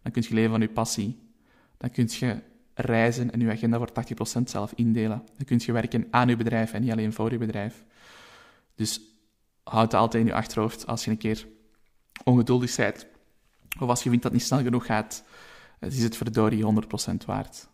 Dan 0.02 0.12
kun 0.12 0.24
je 0.28 0.34
leven 0.34 0.52
van 0.52 0.62
je 0.62 0.70
passie. 0.70 1.20
Dan 1.78 1.90
kun 1.90 2.08
je 2.10 2.42
reizen 2.74 3.32
en 3.32 3.40
je 3.40 3.52
agenda 3.52 3.78
voor 3.78 3.92
80% 4.40 4.44
zelf 4.44 4.74
indelen. 4.76 5.24
Dan 5.38 5.46
kun 5.46 5.62
je 5.66 5.72
werken 5.72 6.08
aan 6.12 6.28
je 6.28 6.36
bedrijf 6.36 6.74
en 6.74 6.82
niet 6.82 6.92
alleen 6.92 7.14
voor 7.14 7.32
je 7.32 7.38
bedrijf. 7.38 7.86
Dus 8.76 9.09
houd 9.70 9.92
het 9.92 10.02
altijd 10.02 10.24
in 10.24 10.30
je 10.30 10.36
achterhoofd 10.36 10.88
als 10.88 11.06
je 11.06 11.12
een 11.12 11.18
keer 11.18 11.48
ongeduldig 12.24 12.76
bent. 12.76 13.08
Of 13.80 13.90
als 13.90 14.04
je 14.04 14.10
vindt 14.10 14.24
dat 14.24 14.32
het 14.32 14.42
niet 14.42 14.50
snel 14.50 14.62
genoeg 14.62 14.86
gaat. 14.86 15.24
Het 15.80 15.94
is 15.94 16.04
het 16.04 16.18
verdorie 16.18 16.64
100% 16.64 17.26
waard. 17.26 17.68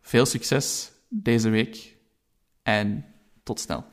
Veel 0.00 0.26
succes 0.26 0.92
deze 1.08 1.48
week 1.48 1.96
en 2.62 3.04
tot 3.42 3.60
snel. 3.60 3.84